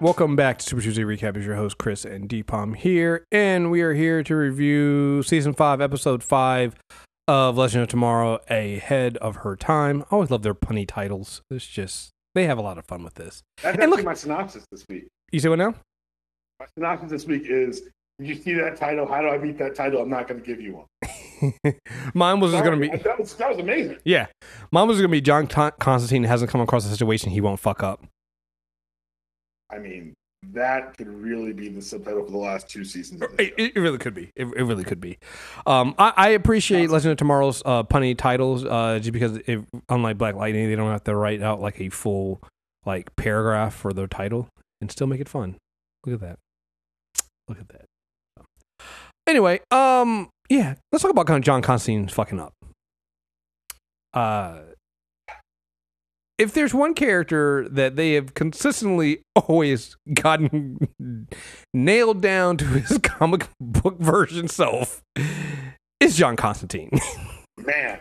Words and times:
Welcome 0.00 0.36
back 0.36 0.58
to 0.58 0.64
Super 0.64 0.80
Tuesday 0.82 1.02
Recap. 1.02 1.36
Is 1.36 1.44
your 1.44 1.56
host 1.56 1.78
Kriss 1.78 2.04
and 2.04 2.28
Dpalm 2.28 2.76
here, 2.76 3.24
and 3.32 3.68
we 3.70 3.80
are 3.82 3.94
here 3.94 4.22
to 4.22 4.36
review 4.36 5.22
season 5.24 5.54
five, 5.54 5.80
episode 5.80 6.22
five 6.22 6.76
of 7.26 7.56
Legend 7.58 7.82
of 7.82 7.88
Tomorrow: 7.88 8.38
Ahead 8.48 9.16
of 9.16 9.36
Her 9.36 9.56
Time. 9.56 10.02
I 10.02 10.14
always 10.14 10.30
love 10.30 10.42
their 10.42 10.54
punny 10.54 10.86
titles. 10.86 11.42
It's 11.50 11.66
just 11.66 12.10
they 12.36 12.44
have 12.46 12.58
a 12.58 12.62
lot 12.62 12.78
of 12.78 12.84
fun 12.86 13.02
with 13.02 13.14
this. 13.14 13.42
That's 13.62 13.76
And 13.78 13.90
look- 13.90 14.04
my 14.04 14.14
synopsis 14.14 14.64
this 14.70 14.84
week. 14.88 15.08
You 15.32 15.40
say 15.40 15.48
what 15.48 15.58
now? 15.58 15.74
My 16.60 16.66
synopsis 16.76 17.10
this 17.10 17.26
week 17.26 17.42
is: 17.46 17.82
Did 18.20 18.28
you 18.28 18.34
see 18.36 18.52
that 18.54 18.76
title? 18.76 19.04
How 19.06 19.20
do 19.20 19.28
I 19.28 19.38
beat 19.38 19.58
that 19.58 19.74
title? 19.74 20.00
I'm 20.00 20.10
not 20.10 20.28
going 20.28 20.40
to 20.40 20.46
give 20.46 20.60
you 20.60 20.76
one. 20.76 21.54
Mine 22.14 22.38
was 22.40 22.52
just 22.52 22.64
gonna 22.64 22.76
be 22.76 22.88
that 22.88 23.18
was 23.18 23.34
that 23.34 23.48
was 23.48 23.58
amazing. 23.58 23.96
yeah. 24.04 24.26
Mine 24.70 24.86
was 24.88 24.98
gonna 24.98 25.08
be 25.08 25.20
John 25.20 25.46
Con- 25.48 25.72
Constantine 25.80 26.24
hasn't 26.24 26.50
come 26.52 26.60
across 26.60 26.84
a 26.84 26.88
situation 26.88 27.30
he 27.30 27.40
won't 27.40 27.58
fuck 27.60 27.82
up. 27.82 28.04
I 29.70 29.78
mean, 29.78 30.14
that 30.52 30.96
could 30.96 31.08
really 31.08 31.52
be 31.52 31.68
the 31.68 31.82
subtitle 31.82 32.24
for 32.24 32.30
the 32.30 32.38
last 32.38 32.68
two 32.68 32.84
seasons. 32.84 33.22
It, 33.38 33.54
it 33.58 33.76
really 33.76 33.98
could 33.98 34.14
be. 34.14 34.30
It, 34.36 34.46
it 34.46 34.62
really 34.62 34.84
could 34.84 35.00
be. 35.00 35.18
Um, 35.66 35.94
I, 35.98 36.12
I 36.16 36.28
appreciate 36.30 36.90
Legend 36.90 37.12
of 37.12 37.18
Tomorrow's 37.18 37.62
uh, 37.64 37.82
punny 37.82 38.16
titles, 38.16 38.64
uh, 38.64 38.98
just 39.00 39.12
because 39.12 39.36
it, 39.36 39.64
unlike 39.88 40.16
Black 40.16 40.36
Lightning, 40.36 40.68
they 40.68 40.76
don't 40.76 40.90
have 40.90 41.04
to 41.04 41.16
write 41.16 41.42
out 41.42 41.60
like 41.60 41.80
a 41.80 41.88
full 41.88 42.40
like 42.86 43.14
paragraph 43.16 43.74
for 43.74 43.92
their 43.92 44.06
title 44.06 44.48
and 44.80 44.90
still 44.90 45.06
make 45.06 45.20
it 45.20 45.28
fun. 45.28 45.56
Look 46.06 46.14
at 46.14 46.20
that. 46.20 46.38
Look 47.48 47.58
at 47.58 47.68
that. 47.68 47.84
Anyway, 49.26 49.60
um, 49.70 50.30
yeah, 50.48 50.74
let's 50.92 51.02
talk 51.02 51.10
about 51.10 51.40
John 51.42 51.60
Constantine 51.60 52.08
fucking 52.08 52.40
up. 52.40 52.54
Uh, 54.14 54.60
if 56.38 56.52
there's 56.52 56.72
one 56.72 56.94
character 56.94 57.68
that 57.68 57.96
they 57.96 58.12
have 58.14 58.34
consistently 58.34 59.22
always 59.34 59.96
gotten 60.14 60.88
nailed 61.74 62.22
down 62.22 62.56
to 62.58 62.64
his 62.64 62.98
comic 63.02 63.48
book 63.60 63.98
version 63.98 64.48
self, 64.48 65.02
is 66.00 66.16
John 66.16 66.36
Constantine. 66.36 66.90
Man, 67.58 67.98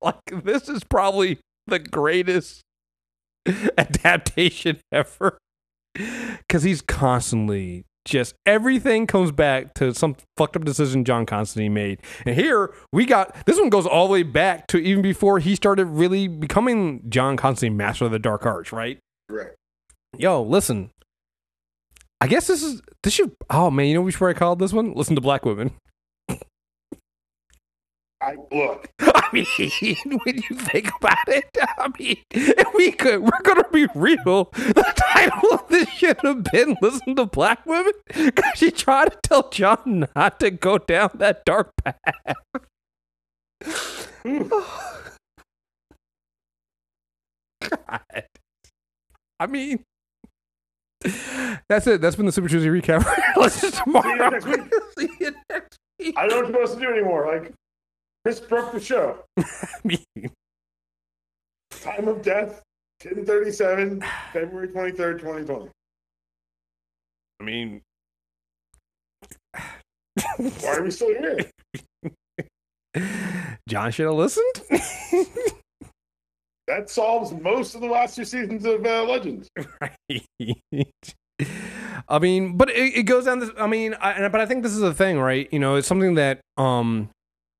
like 0.00 0.42
this 0.42 0.70
is 0.70 0.82
probably 0.82 1.38
the 1.66 1.78
greatest 1.78 2.62
adaptation 3.76 4.80
ever 4.90 5.36
because 5.94 6.62
he's 6.62 6.80
constantly 6.80 7.84
just 8.08 8.34
everything 8.46 9.06
comes 9.06 9.30
back 9.30 9.74
to 9.74 9.94
some 9.94 10.16
fucked 10.36 10.56
up 10.56 10.64
decision 10.64 11.04
John 11.04 11.26
Constantine 11.26 11.74
made. 11.74 12.00
And 12.26 12.34
here 12.34 12.74
we 12.92 13.04
got 13.04 13.46
this 13.46 13.58
one 13.58 13.68
goes 13.68 13.86
all 13.86 14.06
the 14.06 14.12
way 14.12 14.22
back 14.22 14.66
to 14.68 14.78
even 14.78 15.02
before 15.02 15.38
he 15.38 15.54
started 15.54 15.84
really 15.86 16.26
becoming 16.26 17.02
John 17.08 17.36
Constantine, 17.36 17.76
Master 17.76 18.06
of 18.06 18.10
the 18.10 18.18
Dark 18.18 18.46
Arts, 18.46 18.72
right? 18.72 18.98
right. 19.28 19.50
Yo, 20.16 20.42
listen. 20.42 20.90
I 22.20 22.26
guess 22.26 22.48
this 22.48 22.62
is 22.62 22.82
this 23.02 23.12
should. 23.12 23.32
Oh 23.50 23.70
man, 23.70 23.86
you 23.86 23.94
know 23.94 24.00
which 24.00 24.20
word 24.20 24.34
I 24.34 24.38
called 24.38 24.58
this 24.58 24.72
one? 24.72 24.92
Listen 24.94 25.14
to 25.14 25.20
black 25.20 25.44
women. 25.44 25.72
I 28.20 28.36
look. 28.50 28.88
I 29.00 29.28
mean, 29.32 29.46
when 30.24 30.36
you 30.36 30.56
think 30.56 30.90
about 30.96 31.28
it, 31.28 31.44
I 31.60 31.88
mean, 31.98 32.16
if 32.30 32.66
we 32.74 32.92
could, 32.92 33.22
we're 33.22 33.42
gonna 33.42 33.68
be 33.72 33.86
real. 33.94 34.50
The 34.52 34.92
title 34.96 35.52
of 35.52 35.68
this 35.68 35.88
should 35.88 36.18
have 36.22 36.44
been 36.44 36.76
"Listen 36.82 37.16
to 37.16 37.26
Black 37.26 37.64
Women" 37.64 37.92
because 38.06 38.52
she 38.56 38.70
tried 38.70 39.12
to 39.12 39.18
tell 39.22 39.48
John 39.50 40.08
not 40.16 40.40
to 40.40 40.50
go 40.50 40.78
down 40.78 41.10
that 41.14 41.44
dark 41.44 41.72
path. 41.84 42.34
God. 47.60 48.24
I 49.40 49.46
mean, 49.46 49.84
that's 51.68 51.86
it. 51.86 52.00
That's 52.00 52.16
been 52.16 52.26
the 52.26 52.32
Super 52.32 52.48
Tuesday 52.48 52.68
recap. 52.68 53.04
Let's 53.36 53.60
just 53.60 53.82
tomorrow. 53.84 54.30
next 54.30 54.46
week. 54.46 54.60
See 54.98 55.08
you 55.20 55.34
next 55.50 55.78
week. 56.00 56.14
I 56.16 56.26
don't 56.26 56.50
know 56.50 56.60
what 56.60 56.72
to 56.72 56.80
do 56.80 56.90
anymore. 56.90 57.26
Like, 57.26 57.52
Kriss 58.26 58.46
broke 58.48 58.72
the 58.72 58.80
show. 58.80 59.24
I 59.38 59.44
mean, 59.84 60.30
Time 61.70 62.08
of 62.08 62.22
death: 62.22 62.62
10:37, 63.02 64.04
February 64.32 64.68
23rd, 64.68 65.20
2020. 65.20 65.68
I 67.40 67.44
mean, 67.44 67.80
Why 70.36 70.76
are 70.76 70.82
we 70.82 70.90
still 70.90 71.08
here? 71.08 71.38
John 73.68 73.90
should 73.90 74.06
have 74.06 74.14
listened. 74.14 74.62
That 76.66 76.90
solves 76.90 77.32
most 77.32 77.74
of 77.74 77.80
the 77.80 77.86
last 77.86 78.14
two 78.14 78.26
seasons 78.26 78.66
of 78.66 78.84
uh, 78.84 79.02
Legends. 79.04 79.48
right. 79.80 80.22
I 82.06 82.18
mean, 82.18 82.58
but 82.58 82.68
it, 82.68 82.98
it 82.98 83.02
goes 83.04 83.24
down 83.24 83.38
this. 83.38 83.48
I 83.56 83.66
mean, 83.66 83.94
I, 83.94 84.28
but 84.28 84.38
I 84.42 84.44
think 84.44 84.62
this 84.62 84.72
is 84.72 84.82
a 84.82 84.92
thing, 84.92 85.18
right? 85.18 85.48
You 85.50 85.60
know, 85.60 85.76
it's 85.76 85.88
something 85.88 86.16
that 86.16 86.40
um, 86.58 87.08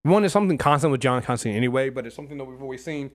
one 0.08 0.24
is 0.24 0.32
something 0.32 0.58
constant 0.58 0.90
with 0.90 1.00
John 1.00 1.22
Constantine 1.22 1.56
anyway, 1.56 1.90
but 1.90 2.06
it's 2.06 2.16
something 2.16 2.38
that 2.38 2.44
we've 2.44 2.62
always 2.62 2.84
seen 2.84 3.12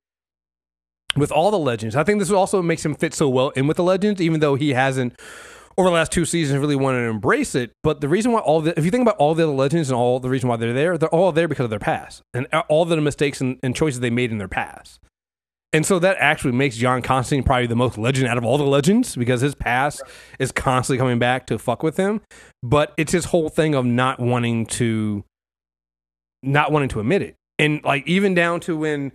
with 1.15 1.31
all 1.31 1.51
the 1.51 1.59
legends. 1.59 1.95
I 1.95 2.03
think 2.03 2.19
this 2.19 2.31
also 2.31 2.61
makes 2.61 2.85
him 2.85 2.95
fit 2.95 3.13
so 3.13 3.29
well 3.29 3.49
in 3.51 3.67
with 3.67 3.77
the 3.77 3.83
legends, 3.83 4.21
even 4.21 4.39
though 4.39 4.55
he 4.55 4.71
hasn't 4.71 5.19
over 5.77 5.89
the 5.89 5.93
last 5.93 6.11
two 6.11 6.25
seasons 6.25 6.59
really 6.59 6.75
wanted 6.75 7.01
to 7.01 7.05
embrace 7.05 7.55
it. 7.55 7.71
But 7.81 8.01
the 8.01 8.07
reason 8.07 8.31
why 8.31 8.39
all 8.39 8.61
the 8.61 8.77
if 8.77 8.85
you 8.85 8.91
think 8.91 9.03
about 9.03 9.17
all 9.17 9.33
the 9.35 9.43
other 9.43 9.53
legends 9.53 9.89
and 9.89 9.97
all 9.97 10.19
the 10.19 10.29
reason 10.29 10.49
why 10.49 10.57
they're 10.57 10.73
there, 10.73 10.97
they're 10.97 11.09
all 11.09 11.31
there 11.31 11.47
because 11.47 11.63
of 11.63 11.69
their 11.69 11.79
past 11.79 12.21
and 12.33 12.47
all 12.69 12.85
the 12.85 12.99
mistakes 13.01 13.41
and, 13.41 13.59
and 13.63 13.75
choices 13.75 13.99
they 13.99 14.09
made 14.09 14.31
in 14.31 14.37
their 14.37 14.47
past. 14.47 14.99
And 15.71 15.83
so 15.83 15.97
that 15.99 16.17
actually 16.19 16.51
makes 16.51 16.77
John 16.77 17.01
Constantine 17.01 17.43
probably 17.43 17.65
the 17.65 17.75
most 17.75 17.97
legend 17.97 18.27
out 18.27 18.37
of 18.37 18.45
all 18.45 18.59
the 18.59 18.63
legends 18.63 19.15
because 19.15 19.41
his 19.41 19.55
past 19.55 20.03
is 20.37 20.51
constantly 20.51 20.99
coming 20.99 21.17
back 21.17 21.47
to 21.47 21.57
fuck 21.57 21.81
with 21.81 21.97
him. 21.97 22.21
But 22.61 22.93
it's 22.95 23.11
his 23.11 23.25
whole 23.25 23.49
thing 23.49 23.73
of 23.73 23.83
not 23.83 24.19
wanting 24.19 24.67
to 24.67 25.23
not 26.43 26.71
wanting 26.71 26.89
to 26.89 26.99
admit 26.99 27.21
it. 27.21 27.35
And 27.57 27.83
like 27.83 28.05
even 28.07 28.33
down 28.33 28.59
to 28.61 28.77
when 28.77 29.13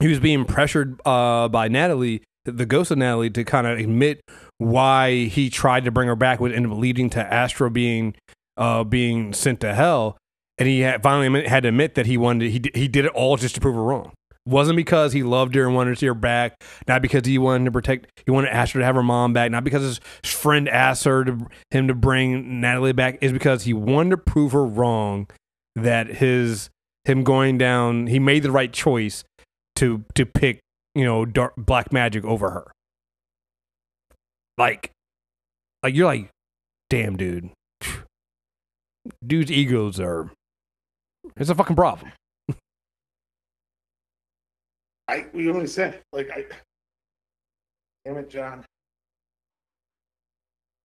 he 0.00 0.08
was 0.08 0.18
being 0.18 0.44
pressured 0.44 1.00
uh, 1.04 1.48
by 1.48 1.68
Natalie, 1.68 2.22
the 2.44 2.66
ghost 2.66 2.90
of 2.90 2.98
Natalie, 2.98 3.30
to 3.30 3.44
kind 3.44 3.66
of 3.66 3.78
admit 3.78 4.20
why 4.58 5.24
he 5.26 5.50
tried 5.50 5.84
to 5.84 5.90
bring 5.90 6.08
her 6.08 6.16
back, 6.16 6.40
would 6.40 6.52
end 6.52 6.66
up 6.66 6.76
leading 6.76 7.10
to 7.10 7.32
Astra 7.32 7.70
being 7.70 8.14
uh, 8.56 8.84
being 8.84 9.32
sent 9.32 9.60
to 9.60 9.74
hell. 9.74 10.16
And 10.58 10.68
he 10.68 10.80
had, 10.80 11.02
finally 11.02 11.46
had 11.46 11.62
to 11.62 11.70
admit 11.70 11.94
that 11.94 12.06
he 12.06 12.16
wanted 12.16 12.50
he 12.50 12.62
he 12.74 12.88
did 12.88 13.04
it 13.04 13.12
all 13.12 13.36
just 13.36 13.54
to 13.56 13.60
prove 13.60 13.74
her 13.74 13.82
wrong. 13.82 14.12
Wasn't 14.44 14.76
because 14.76 15.12
he 15.12 15.22
loved 15.22 15.54
her 15.54 15.64
and 15.64 15.74
wanted 15.74 15.90
to 15.90 15.96
see 15.96 16.06
her 16.06 16.14
back, 16.14 16.56
not 16.88 17.00
because 17.00 17.24
he 17.24 17.38
wanted 17.38 17.66
to 17.66 17.70
protect. 17.70 18.08
He 18.26 18.32
wanted 18.32 18.48
Astra 18.50 18.80
to 18.80 18.84
have 18.84 18.96
her 18.96 19.02
mom 19.02 19.32
back, 19.32 19.52
not 19.52 19.62
because 19.62 19.82
his 19.82 20.00
friend 20.24 20.68
asked 20.68 21.04
her 21.04 21.24
to 21.24 21.46
him 21.70 21.86
to 21.86 21.94
bring 21.94 22.60
Natalie 22.60 22.92
back. 22.92 23.18
Is 23.20 23.32
because 23.32 23.62
he 23.64 23.72
wanted 23.72 24.10
to 24.10 24.16
prove 24.16 24.52
her 24.52 24.64
wrong 24.64 25.28
that 25.76 26.06
his 26.06 26.70
him 27.04 27.24
going 27.24 27.58
down. 27.58 28.06
He 28.06 28.18
made 28.18 28.42
the 28.42 28.52
right 28.52 28.72
choice 28.72 29.24
to 29.76 30.04
to 30.14 30.26
pick 30.26 30.60
you 30.94 31.04
know 31.04 31.24
dark 31.24 31.54
black 31.56 31.92
magic 31.92 32.24
over 32.24 32.50
her. 32.50 32.72
Like, 34.58 34.90
like 35.82 35.94
you're 35.94 36.06
like, 36.06 36.28
damn, 36.90 37.16
dude. 37.16 37.50
Dude's 39.26 39.50
egos 39.50 39.98
are. 39.98 40.30
It's 41.36 41.50
a 41.50 41.54
fucking 41.54 41.76
problem. 41.76 42.12
I 45.08 45.26
we 45.32 45.50
only 45.50 45.66
said 45.66 46.00
like 46.12 46.30
I. 46.30 46.44
Damn 48.04 48.18
it, 48.18 48.30
John. 48.30 48.64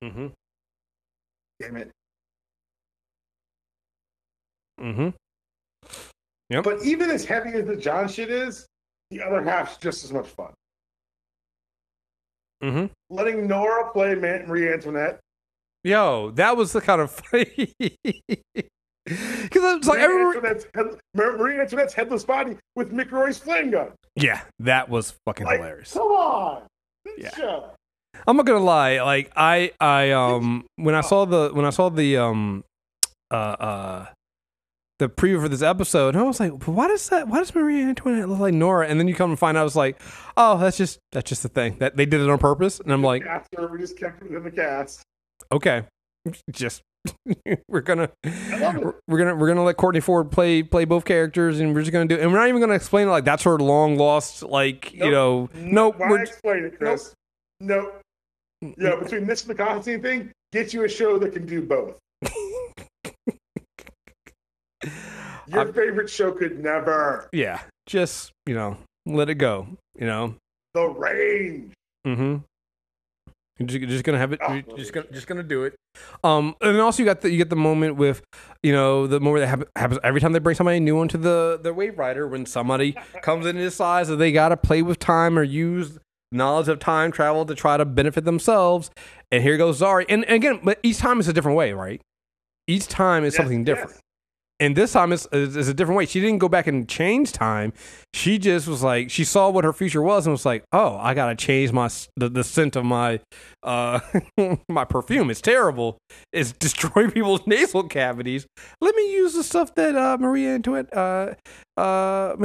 Mm-hmm. 0.03 0.27
Damn 1.59 1.77
it. 1.77 1.91
Mm-hmm. 4.79 5.09
Yep. 6.49 6.63
But 6.63 6.83
even 6.83 7.09
as 7.09 7.25
heavy 7.25 7.51
as 7.53 7.65
the 7.65 7.75
John 7.75 8.07
shit 8.07 8.29
is, 8.31 8.65
the 9.11 9.21
other 9.21 9.43
half's 9.43 9.77
just 9.77 10.03
as 10.05 10.13
much 10.13 10.27
fun. 10.27 10.53
Mm-hmm. 12.63 12.85
Letting 13.09 13.47
Nora 13.47 13.91
play 13.91 14.15
Marie 14.15 14.71
Antoinette. 14.71 15.19
Yo, 15.83 16.31
that 16.31 16.57
was 16.57 16.73
the 16.73 16.81
kind 16.81 17.01
of 17.01 17.11
funny. 17.11 17.73
Because 19.09 19.77
it's 19.77 19.87
like 19.87 19.99
Marie, 19.99 20.35
Antoinette's 20.35 20.65
head, 20.75 20.85
Marie 21.13 21.59
Antoinette's 21.61 21.93
headless 21.93 22.25
body 22.25 22.57
with 22.75 22.91
Mick 22.91 23.09
Rory's 23.09 23.37
flame 23.37 23.71
gun. 23.71 23.91
yeah, 24.17 24.41
that 24.59 24.89
was 24.89 25.13
fucking 25.25 25.45
Like, 25.45 25.59
hilarious. 25.59 25.93
come 25.93 26.01
on. 26.11 26.63
Yeah. 27.17 27.33
show. 27.33 27.69
I'm 28.27 28.35
not 28.35 28.45
gonna 28.45 28.59
lie. 28.65 29.01
Like 29.01 29.31
I, 29.33 29.71
I 29.79 30.11
um, 30.11 30.65
when 30.75 30.93
I 30.93 30.99
saw 30.99 31.23
the 31.23 31.51
when 31.53 31.63
I 31.63 31.69
saw 31.69 31.87
the 31.87 32.17
um, 32.17 32.65
uh, 33.31 33.35
uh, 33.35 34.05
the 34.99 35.09
preview 35.09 35.41
for 35.41 35.49
this 35.49 35.61
episode, 35.61 36.15
and 36.15 36.23
I 36.23 36.23
was 36.23 36.39
like, 36.39 36.63
why 36.63 36.87
does 36.87 37.07
that? 37.09 37.27
Why 37.27 37.39
does 37.39 37.53
Marie 37.53 37.81
Antoinette 37.83 38.29
look 38.29 38.39
like 38.39 38.53
Nora? 38.53 38.87
And 38.87 38.99
then 38.99 39.07
you 39.07 39.15
come 39.15 39.29
and 39.29 39.39
find 39.39 39.57
out, 39.57 39.61
I 39.61 39.63
was 39.63 39.75
like, 39.75 40.01
oh, 40.35 40.57
that's 40.57 40.77
just 40.77 40.99
that's 41.11 41.29
just 41.29 41.43
the 41.43 41.49
thing 41.49 41.77
that 41.79 41.97
they 41.97 42.05
did 42.05 42.21
it 42.21 42.29
on 42.29 42.37
purpose. 42.39 42.79
And 42.79 42.91
I'm 42.91 43.03
like, 43.03 43.23
Cast 43.23 43.49
we 43.71 43.77
just 43.79 43.97
kept 43.97 44.23
it 44.23 44.31
in 44.31 44.43
the 44.43 44.51
cast. 44.51 45.03
okay, 45.51 45.83
just 46.51 46.81
we're 47.67 47.81
gonna 47.81 48.09
we're, 48.23 48.93
we're 49.07 49.17
gonna 49.17 49.35
we're 49.35 49.47
gonna 49.47 49.63
let 49.63 49.77
Courtney 49.77 50.01
Ford 50.01 50.31
play 50.31 50.63
play 50.63 50.85
both 50.85 51.05
characters, 51.05 51.59
and 51.59 51.73
we're 51.73 51.81
just 51.81 51.91
gonna 51.91 52.05
do, 52.05 52.17
and 52.17 52.31
we're 52.31 52.39
not 52.39 52.49
even 52.49 52.61
gonna 52.61 52.73
explain 52.73 53.07
it 53.07 53.11
like 53.11 53.25
that's 53.25 53.43
her 53.43 53.57
long 53.57 53.97
lost 53.97 54.43
like 54.43 54.93
you 54.93 55.11
know, 55.11 55.49
nope, 55.53 55.95
Why 55.97 56.09
we're, 56.09 56.23
explain 56.23 56.63
it, 56.65 56.79
Kriss? 56.79 57.13
Nope. 57.59 58.01
Yeah, 58.61 58.95
between 58.95 59.27
this 59.27 59.41
and 59.41 59.51
the 59.51 59.55
Constantine 59.55 60.01
thing, 60.01 60.31
get 60.51 60.73
you 60.73 60.83
a 60.83 60.89
show 60.89 61.19
that 61.19 61.33
can 61.33 61.45
do 61.45 61.61
both. 61.61 61.99
Your 65.47 65.59
I'm- 65.59 65.73
favorite 65.73 66.09
show 66.09 66.31
could 66.31 66.59
never. 66.63 67.29
yeah, 67.33 67.59
just 67.85 68.31
you 68.45 68.55
know, 68.55 68.77
let 69.05 69.29
it 69.29 69.35
go. 69.35 69.67
You 69.97 70.07
know, 70.07 70.35
The 70.73 70.87
range. 70.87 71.73
Mm-hmm. 72.05 72.37
You're 73.59 73.67
just, 73.67 73.81
just 73.89 74.03
gonna 74.03 74.19
have 74.19 74.33
it. 74.33 74.39
Oh, 74.47 74.61
just 74.75 74.93
gonna 74.93 75.07
just 75.11 75.25
gonna 75.25 75.41
do 75.41 75.63
it. 75.63 75.73
Um, 76.23 76.55
and 76.61 76.79
also 76.79 77.01
you 77.01 77.05
got 77.07 77.21
the 77.21 77.31
you 77.31 77.37
get 77.37 77.49
the 77.49 77.55
moment 77.55 77.95
with, 77.95 78.21
you 78.61 78.71
know, 78.71 79.07
the 79.07 79.19
moment 79.19 79.41
that 79.43 79.47
happen, 79.47 79.67
happens 79.75 79.99
every 80.03 80.21
time 80.21 80.31
they 80.33 80.39
bring 80.39 80.55
somebody 80.55 80.79
new 80.79 80.99
onto 80.99 81.17
the 81.17 81.59
the 81.61 81.73
wave 81.73 81.97
rider 81.97 82.27
when 82.27 82.45
somebody 82.45 82.91
comes 83.23 83.45
in 83.47 83.57
and 83.57 83.65
decides 83.65 84.09
that 84.09 84.17
they 84.17 84.31
gotta 84.31 84.57
play 84.57 84.83
with 84.83 84.99
time 84.99 85.39
or 85.39 85.43
use 85.43 85.97
knowledge 86.31 86.67
of 86.67 86.77
time 86.77 87.11
travel 87.11 87.45
to 87.45 87.55
try 87.55 87.77
to 87.77 87.85
benefit 87.85 88.25
themselves. 88.25 88.91
And 89.31 89.41
here 89.41 89.57
goes 89.57 89.79
Zari. 89.81 90.05
And, 90.07 90.23
and 90.25 90.35
again, 90.35 90.59
but 90.63 90.77
each 90.83 90.97
time 90.99 91.19
is 91.19 91.27
a 91.27 91.33
different 91.33 91.57
way, 91.57 91.73
right? 91.73 91.99
Each 92.67 92.87
time 92.87 93.23
is 93.23 93.33
Yes, 93.33 93.37
something 93.37 93.65
yes. 93.65 93.99
And 94.59 94.75
this 94.75 94.93
time 94.93 95.11
is, 95.13 95.27
a 95.31 95.73
different 95.73 95.97
way. 95.99 96.07
She 96.07 96.19
didn't 96.19 96.39
go 96.39 96.49
back 96.49 96.65
and 96.65 96.89
change 96.89 97.31
time. 97.31 97.73
She 98.15 98.39
just 98.39 98.67
was 98.67 98.81
like, 98.81 99.11
she 99.11 99.23
saw 99.23 99.49
what 99.51 99.63
her 99.63 99.71
future 99.71 100.01
was 100.01 100.25
and 100.25 100.31
was 100.33 100.47
like, 100.47 100.63
oh, 100.71 100.97
I 100.97 101.13
gotta 101.13 101.35
change 101.35 101.71
my 101.71 101.89
the, 102.15 102.27
the 102.27 102.43
scent 102.43 102.75
of 102.75 102.83
my 102.83 103.19
uh 103.61 103.99
my 104.67 104.83
perfume. 104.83 105.29
It's 105.29 105.41
terrible. 105.41 105.99
It's 106.33 106.51
destroying 106.59 107.11
people's 107.11 107.45
nasal 107.45 107.83
cavities. 107.83 108.47
Let 108.81 108.95
me 108.95 109.13
use 109.13 109.33
the 109.35 109.43
stuff 109.43 109.75
that 109.75 109.95
uh, 109.95 110.17
Maria 110.19 110.55
Antoinette 110.55 110.95
uh 110.97 111.35
uh 111.79 112.35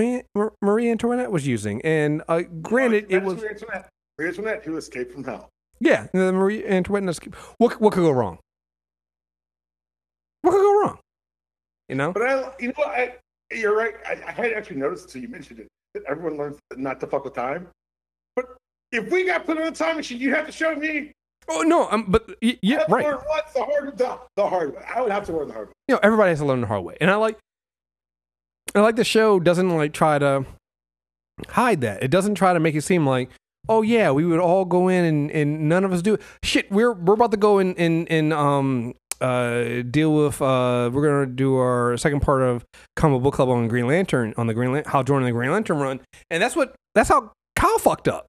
Maria 0.61 0.91
Antoinette 0.91 1.31
was 1.33 1.47
using. 1.47 1.81
And 1.83 2.23
uh, 2.29 2.43
granted, 2.61 3.07
it 3.09 3.23
was 3.23 3.37
Marie 3.39 3.49
Antoinette. 3.49 3.89
Marie 4.19 4.29
Antoinette, 4.29 4.65
who 4.65 4.77
escaped 4.77 5.13
from 5.13 5.25
hell. 5.25 5.49
yeah. 5.81 6.09
The 6.13 6.31
Maria 6.33 6.69
Antoinette. 6.69 7.25
What 7.57 7.81
what 7.81 7.95
could 7.95 8.03
go 8.03 8.11
wrong? 8.11 8.39
What 10.43 10.51
could 10.51 10.61
go 10.61 10.83
wrong? 10.83 10.99
You 11.93 11.97
know. 11.97 12.13
But 12.13 12.23
I, 12.23 12.51
you 12.59 12.69
know? 12.69 12.85
I, 12.85 13.15
you're 13.53 13.77
right. 13.77 13.93
I, 14.09 14.13
I 14.27 14.33
had 14.33 14.55
actually 14.55 14.77
noticed 14.77 15.05
until 15.05 15.21
you 15.21 15.29
mentioned 15.29 15.59
it 15.61 15.69
that 15.93 16.05
everyone 16.09 16.39
learns 16.39 16.59
not 16.75 17.01
to 17.01 17.07
fuck 17.07 17.25
with 17.25 17.35
time. 17.35 17.69
But 18.35 18.47
if 18.93 19.11
we 19.11 19.27
got 19.27 19.45
put 19.45 19.59
on 19.59 19.65
a 19.65 19.71
time 19.73 19.97
machine, 19.97 20.19
you'd 20.19 20.35
have 20.35 20.47
to 20.47 20.53
show 20.53 20.75
me. 20.75 21.13
Oh 21.51 21.61
no, 21.61 21.87
um, 21.91 22.07
but 22.09 22.31
y- 22.41 22.59
yeah, 22.63 22.85
right. 22.89 23.05
learn 23.05 23.17
what 23.17 23.53
the 23.53 23.63
hard, 23.63 23.99
the, 23.99 24.19
the 24.37 24.49
hard 24.49 24.75
way. 24.75 24.83
I 24.95 25.03
would 25.03 25.13
have 25.13 25.27
to 25.27 25.37
learn 25.37 25.49
the 25.49 25.55
hard 25.55 25.69
way. 25.69 25.73
you 25.89 25.95
know, 25.95 26.01
everybody 26.03 26.31
has 26.31 26.39
to 26.39 26.47
learn 26.47 26.63
the 26.63 26.67
hard 26.67 26.83
way. 26.83 26.97
And 26.99 27.11
I 27.11 27.17
like 27.17 27.37
I 28.75 28.81
like 28.81 28.97
the 28.97 29.05
show 29.05 29.39
doesn't 29.39 29.69
like 29.69 29.93
try 29.93 30.19
to 30.19 30.47
hide 31.51 31.83
that. 31.83 32.03
It 32.03 32.11
doesn't 32.11 32.37
try 32.37 32.55
to 32.55 32.61
make 32.61 32.75
it 32.75 32.83
seem 32.83 33.07
like, 33.07 33.29
oh 33.69 33.83
yeah, 33.83 34.11
we 34.13 34.25
would 34.25 34.41
all 34.41 34.65
go 34.65 34.89
in 34.89 35.05
and, 35.05 35.31
and 35.31 35.69
none 35.69 35.85
of 35.85 35.93
us 35.93 36.01
do 36.01 36.15
it. 36.15 36.23
Shit, 36.43 36.71
we're 36.73 36.93
we're 36.93 37.15
about 37.15 37.33
to 37.33 37.37
go 37.37 37.59
in 37.59 37.75
in 37.75 38.09
and 38.09 38.33
um 38.33 38.95
uh 39.23 39.83
deal 39.91 40.13
with 40.15 40.43
uh 40.43 40.91
we're 40.93 41.07
gonna 41.07 41.27
do 41.27 41.57
our 41.57 41.97
second 41.97 42.21
part 42.21 42.43
of 42.43 42.65
comic 42.97 43.23
book 43.23 43.35
club 43.35 43.49
on 43.49 43.69
Green 43.69 43.87
Lantern 43.87 44.35
on 44.37 44.47
the 44.49 44.55
Green 44.55 44.73
Lan- 44.73 44.85
Hal 44.87 45.05
Jordan 45.05 45.27
the 45.27 45.33
Green 45.33 45.51
Lantern 45.53 45.79
run. 45.79 46.01
And 46.31 46.43
that's 46.43 46.57
what 46.57 46.75
that's 46.95 47.09
how 47.09 47.31
Kyle 47.57 47.79
fucked 47.79 48.09
up. 48.09 48.27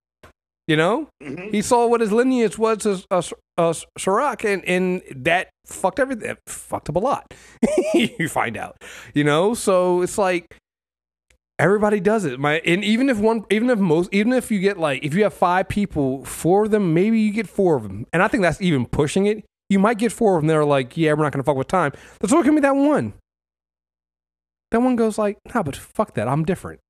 You 0.67 0.77
know? 0.77 1.09
Mhm. 1.21 1.51
he 1.51 1.61
saw 1.61 1.87
what 1.87 1.99
his 1.99 2.13
lineage 2.13 2.57
was 2.57 2.85
as 2.85 3.05
a, 3.11 3.17
a 3.57 3.75
Sirac, 3.99 4.45
and, 4.45 4.63
and 4.63 5.01
that 5.25 5.49
fucked 5.65 5.99
everything. 5.99 6.27
that 6.27 6.37
Fucked 6.47 6.87
up 6.89 6.95
a 6.95 6.99
lot. 6.99 7.33
you 7.93 8.29
find 8.29 8.55
out, 8.55 8.77
you 9.13 9.25
know. 9.25 9.53
So 9.55 10.01
it's 10.01 10.17
like 10.17 10.55
everybody 11.59 11.99
does 11.99 12.23
it. 12.25 12.39
My 12.39 12.59
and 12.65 12.83
even 12.83 13.09
if 13.09 13.17
one, 13.19 13.43
even 13.49 13.69
if 13.69 13.79
most, 13.79 14.09
even 14.13 14.31
if 14.31 14.51
you 14.51 14.59
get 14.59 14.77
like 14.77 15.03
if 15.03 15.13
you 15.13 15.23
have 15.23 15.33
five 15.33 15.67
people, 15.67 16.23
four 16.23 16.63
of 16.63 16.71
them, 16.71 16.93
maybe 16.93 17.19
you 17.19 17.31
get 17.33 17.47
four 17.49 17.75
of 17.75 17.83
them, 17.83 18.05
and 18.13 18.23
I 18.23 18.29
think 18.29 18.43
that's 18.43 18.61
even 18.61 18.85
pushing 18.85 19.25
it. 19.25 19.43
You 19.73 19.79
might 19.79 19.97
get 19.97 20.11
four 20.11 20.37
of 20.37 20.43
them 20.43 20.49
that 20.49 20.55
are 20.55 20.63
like, 20.63 20.95
yeah, 20.95 21.13
we're 21.13 21.23
not 21.23 21.31
gonna 21.33 21.43
fuck 21.43 21.55
with 21.55 21.67
time. 21.67 21.93
That's 22.19 22.31
what 22.31 22.45
give 22.45 22.53
me 22.53 22.61
that 22.61 22.75
one. 22.75 23.13
That 24.69 24.81
one 24.81 24.95
goes 24.95 25.17
like, 25.17 25.39
nah, 25.51 25.63
but 25.63 25.75
fuck 25.75 26.13
that. 26.13 26.27
I'm 26.27 26.45
different. 26.45 26.79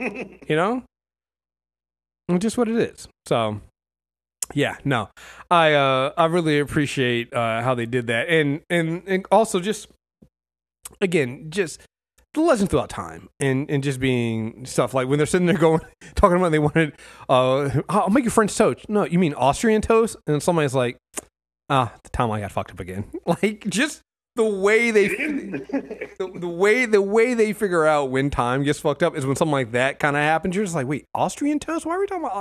You 0.00 0.56
know? 0.56 0.82
It's 2.28 2.42
just 2.42 2.58
what 2.58 2.68
it 2.68 2.74
is. 2.74 3.06
So 3.26 3.60
yeah, 4.54 4.76
no. 4.84 5.08
I 5.50 5.72
uh 5.72 6.12
I 6.18 6.24
really 6.26 6.58
appreciate 6.58 7.32
uh 7.32 7.62
how 7.62 7.76
they 7.76 7.86
did 7.86 8.08
that. 8.08 8.28
And 8.28 8.62
and 8.68 9.04
and 9.06 9.24
also 9.30 9.60
just 9.60 9.86
again, 11.00 11.46
just 11.48 11.80
the 12.34 12.40
legend 12.40 12.70
throughout 12.70 12.90
time 12.90 13.28
and 13.40 13.70
and 13.70 13.82
just 13.82 14.00
being 14.00 14.66
stuff 14.66 14.92
like 14.92 15.08
when 15.08 15.18
they're 15.18 15.26
sitting 15.26 15.46
there 15.46 15.56
going 15.56 15.80
talking 16.14 16.36
about 16.36 16.50
they 16.50 16.58
wanted 16.58 16.92
uh 17.28 17.70
I'll 17.88 18.10
make 18.10 18.24
you 18.24 18.30
French 18.30 18.54
toast. 18.56 18.88
No, 18.88 19.04
you 19.04 19.18
mean 19.18 19.34
Austrian 19.34 19.80
toast? 19.80 20.16
And 20.26 20.42
somebody's 20.42 20.74
like, 20.74 20.98
ah, 21.70 21.94
the 22.02 22.10
time 22.10 22.30
I 22.30 22.40
got 22.40 22.52
fucked 22.52 22.72
up 22.72 22.80
again. 22.80 23.10
Like 23.26 23.64
just 23.68 24.02
the 24.36 24.44
way 24.44 24.90
they 24.90 25.08
the, 25.08 26.30
the 26.34 26.48
way 26.48 26.86
the 26.86 27.00
way 27.00 27.34
they 27.34 27.52
figure 27.52 27.86
out 27.86 28.10
when 28.10 28.30
time 28.30 28.64
gets 28.64 28.80
fucked 28.80 29.02
up 29.02 29.16
is 29.16 29.24
when 29.24 29.36
something 29.36 29.52
like 29.52 29.72
that 29.72 29.98
kind 29.98 30.16
of 30.16 30.22
happens. 30.22 30.54
You're 30.56 30.64
just 30.64 30.74
like, 30.74 30.86
wait, 30.86 31.06
Austrian 31.14 31.58
toast? 31.58 31.86
Why 31.86 31.94
are 31.94 32.00
we 32.00 32.06
talking 32.06 32.24
about 32.24 32.36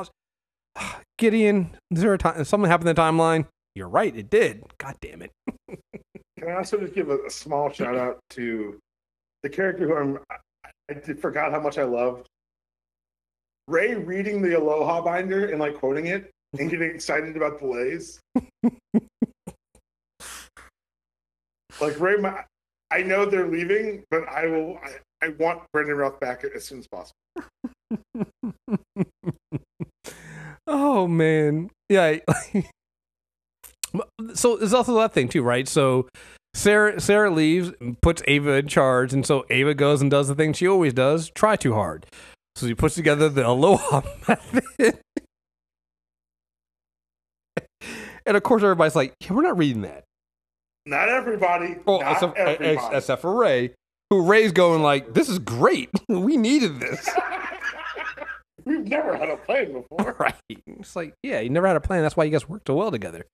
Aust- 0.76 1.04
Gideon? 1.18 1.78
Is 1.92 2.02
there 2.02 2.14
a 2.14 2.18
time 2.18 2.44
something 2.44 2.70
happened 2.70 2.90
in 2.90 2.96
the 2.96 3.02
timeline? 3.02 3.46
You're 3.76 3.90
right, 3.90 4.16
it 4.16 4.30
did. 4.30 4.64
God 4.78 4.96
damn 5.02 5.22
it. 5.22 5.32
Can 6.44 6.50
I 6.50 6.56
also 6.56 6.78
just 6.78 6.94
give 6.94 7.10
a, 7.10 7.18
a 7.26 7.30
small 7.30 7.72
shout 7.72 7.96
out 7.96 8.20
to 8.32 8.80
the 9.44 9.50
character 9.50 9.88
who 9.88 9.96
I'm, 9.96 10.20
I, 10.32 10.38
I 10.90 11.14
forgot 11.14 11.52
how 11.52 11.60
much 11.60 11.78
I 11.78 11.84
loved. 11.84 12.28
Ray 13.68 13.96
reading 13.96 14.42
the 14.42 14.58
Aloha 14.58 15.02
binder 15.02 15.50
and 15.50 15.60
like 15.60 15.76
quoting 15.76 16.08
it 16.08 16.32
and 16.58 16.70
getting 16.70 16.90
excited 16.96 17.38
about 17.38 17.60
delays. 17.60 18.20
like 21.80 22.00
Ray, 22.00 22.18
my, 22.18 22.44
I 22.92 23.04
know 23.04 23.26
they're 23.26 23.48
leaving, 23.48 24.04
but 24.10 24.28
I 24.28 24.48
will. 24.48 24.78
I, 24.84 25.26
I 25.26 25.30
want 25.40 25.64
Brandon 25.72 25.96
Routh 25.96 26.20
back 26.20 26.44
as 26.44 26.66
soon 26.66 26.80
as 26.80 26.88
possible. 26.88 27.16
oh 30.68 31.08
man, 31.08 31.70
yeah. 31.90 32.18
so 34.34 34.58
there's 34.58 34.74
also 34.74 34.96
that 34.96 35.14
thing 35.14 35.30
too, 35.30 35.44
right? 35.44 35.68
So 35.68 36.10
Sarah 36.54 37.00
Sarah 37.02 37.32
leaves, 37.32 37.72
and 37.80 38.00
puts 38.02 38.22
Ava 38.28 38.54
in 38.54 38.68
charge, 38.68 39.14
and 39.14 39.26
so 39.26 39.46
Ava 39.50 39.74
goes 39.74 40.02
and 40.02 40.12
does 40.12 40.28
the 40.28 40.36
thing 40.36 40.54
she 40.54 40.68
always 40.68 40.94
does: 40.94 41.30
try 41.32 41.56
too 41.56 41.74
hard. 41.74 42.06
So 42.56 42.68
she 42.68 42.76
puts 42.76 42.96
together 42.96 43.30
the 43.30 43.48
Aloha 43.48 44.02
method. 44.28 45.00
And 48.26 48.38
of 48.38 48.44
course, 48.44 48.64
everybody's 48.64 48.96
like, 48.96 49.14
"Yeah, 49.20 49.34
we're 49.34 49.42
not 49.42 49.58
reading 49.58 49.82
that." 49.82 50.06
Not 50.86 51.10
everybody. 51.10 51.76
Oh, 51.86 52.00
not 52.00 52.14
except, 52.14 52.38
everybody. 52.38 52.96
except 52.96 53.22
for 53.22 53.36
Ray, 53.36 53.74
who 54.10 54.22
Ray's 54.26 54.52
going 54.52 54.82
like, 54.82 55.14
"This 55.14 55.30
is 55.30 55.40
great. 55.40 55.90
we 56.08 56.38
needed 56.38 56.80
this." 56.80 57.10
We've 58.66 58.88
never 58.88 59.18
had 59.18 59.30
a 59.30 59.36
plan 59.36 59.74
before. 59.74 60.16
right? 60.18 60.36
It's 60.50 60.96
like, 60.96 61.14
yeah, 61.22 61.42
you 61.42 61.50
never 61.50 61.68
had 61.68 61.76
a 61.76 61.82
plan. 61.82 62.02
That's 62.02 62.16
why 62.16 62.24
you 62.24 62.32
guys 62.32 62.48
work 62.48 62.62
so 62.66 62.76
well 62.76 62.92
together. 62.92 63.26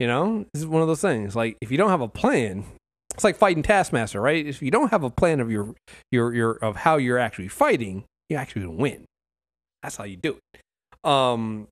You 0.00 0.06
know, 0.06 0.46
this 0.54 0.62
is 0.62 0.66
one 0.66 0.80
of 0.80 0.88
those 0.88 1.02
things. 1.02 1.36
Like, 1.36 1.58
if 1.60 1.70
you 1.70 1.76
don't 1.76 1.90
have 1.90 2.00
a 2.00 2.08
plan, 2.08 2.64
it's 3.14 3.22
like 3.22 3.36
fighting 3.36 3.62
Taskmaster, 3.62 4.18
right? 4.18 4.44
If 4.44 4.62
you 4.62 4.70
don't 4.70 4.90
have 4.90 5.04
a 5.04 5.10
plan 5.10 5.40
of 5.40 5.50
your 5.50 5.74
your 6.10 6.34
your 6.34 6.52
of 6.52 6.74
how 6.76 6.96
you're 6.96 7.18
actually 7.18 7.48
fighting, 7.48 8.04
you 8.30 8.36
actually 8.38 8.66
win. 8.66 9.04
That's 9.82 9.96
how 9.96 10.04
you 10.04 10.16
do 10.16 10.38
it. 10.54 11.08
Um, 11.08 11.68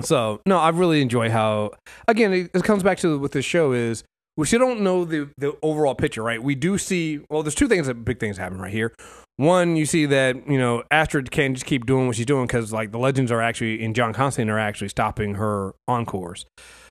so 0.00 0.40
no, 0.46 0.58
I 0.58 0.68
really 0.68 1.02
enjoy 1.02 1.30
how. 1.30 1.72
Again, 2.06 2.32
it, 2.32 2.50
it 2.54 2.62
comes 2.62 2.84
back 2.84 2.98
to 2.98 3.18
what 3.18 3.32
this 3.32 3.44
show 3.44 3.72
is. 3.72 4.04
We 4.36 4.46
still 4.46 4.60
don't 4.60 4.82
know 4.82 5.04
the 5.04 5.28
the 5.36 5.56
overall 5.60 5.96
picture, 5.96 6.22
right? 6.22 6.40
We 6.40 6.54
do 6.54 6.78
see. 6.78 7.20
Well, 7.28 7.42
there's 7.42 7.56
two 7.56 7.66
things 7.66 7.88
that 7.88 8.04
big 8.04 8.20
things 8.20 8.38
happen 8.38 8.60
right 8.60 8.72
here. 8.72 8.94
One, 9.36 9.74
you 9.74 9.84
see 9.84 10.06
that 10.06 10.48
you 10.48 10.58
know 10.58 10.84
Astrid 10.92 11.32
can't 11.32 11.54
just 11.54 11.66
keep 11.66 11.86
doing 11.86 12.06
what 12.06 12.14
she's 12.14 12.26
doing 12.26 12.46
because 12.46 12.72
like 12.72 12.92
the 12.92 12.98
legends 13.00 13.32
are 13.32 13.42
actually 13.42 13.82
in 13.82 13.94
John 13.94 14.12
Constantine 14.12 14.48
are 14.48 14.60
actually 14.60 14.90
stopping 14.90 15.34
her 15.34 15.74
encores. 15.88 16.46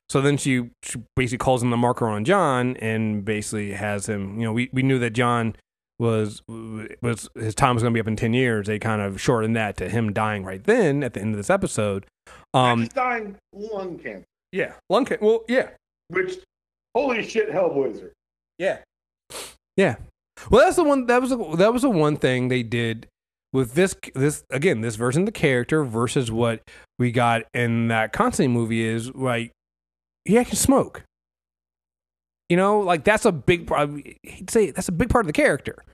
So 0.08 0.20
then 0.20 0.36
she, 0.36 0.70
she 0.82 1.02
basically 1.16 1.38
calls 1.38 1.62
in 1.62 1.70
the 1.70 1.76
marker 1.76 2.08
on 2.08 2.24
John 2.24 2.76
and 2.76 3.24
basically 3.24 3.72
has 3.72 4.08
him. 4.08 4.38
You 4.38 4.46
know, 4.46 4.52
we, 4.52 4.70
we 4.72 4.82
knew 4.82 4.98
that 4.98 5.10
John 5.10 5.54
was 5.98 6.42
was 6.48 7.28
his 7.34 7.54
time 7.54 7.74
was 7.74 7.82
going 7.82 7.92
to 7.92 7.96
be 7.96 8.00
up 8.00 8.06
in 8.06 8.16
ten 8.16 8.32
years. 8.32 8.68
They 8.68 8.78
kind 8.78 9.02
of 9.02 9.20
shortened 9.20 9.56
that 9.56 9.76
to 9.78 9.88
him 9.88 10.12
dying 10.12 10.44
right 10.44 10.62
then 10.62 11.02
at 11.02 11.14
the 11.14 11.20
end 11.20 11.34
of 11.34 11.36
this 11.36 11.50
episode. 11.50 12.06
Um, 12.54 12.80
He's 12.82 12.88
dying 12.90 13.36
lung 13.52 13.98
cancer, 13.98 14.24
yeah, 14.52 14.74
lung 14.88 15.04
cancer. 15.04 15.24
Well, 15.24 15.44
yeah, 15.48 15.70
which 16.08 16.38
holy 16.94 17.26
shit, 17.28 17.50
Hellblazer. 17.50 18.10
Yeah. 18.58 18.78
Yeah. 19.76 19.96
Well, 20.50 20.64
that's 20.64 20.76
the 20.76 20.84
one. 20.84 21.06
That 21.06 21.20
was 21.20 21.30
the, 21.30 21.56
that 21.56 21.72
was 21.72 21.82
the 21.82 21.90
one 21.90 22.16
thing 22.16 22.48
they 22.48 22.62
did 22.62 23.06
with 23.52 23.74
this 23.74 23.96
this 24.14 24.44
again 24.50 24.82
this 24.82 24.96
version 24.96 25.22
of 25.22 25.26
the 25.26 25.32
character 25.32 25.84
versus 25.84 26.30
what 26.30 26.62
we 26.98 27.10
got 27.10 27.42
in 27.54 27.88
that 27.88 28.12
Constantine 28.12 28.52
movie 28.52 28.84
is 28.84 29.12
like 29.14 29.52
he 30.28 30.44
can 30.44 30.56
smoke. 30.56 31.02
You 32.48 32.56
know, 32.56 32.80
like 32.80 33.04
that's 33.04 33.24
a 33.24 33.32
big. 33.32 33.70
He'd 34.22 34.50
say 34.50 34.70
that's 34.70 34.88
a 34.88 34.92
big 34.92 35.10
part 35.10 35.24
of 35.24 35.26
the 35.26 35.32
character, 35.32 35.84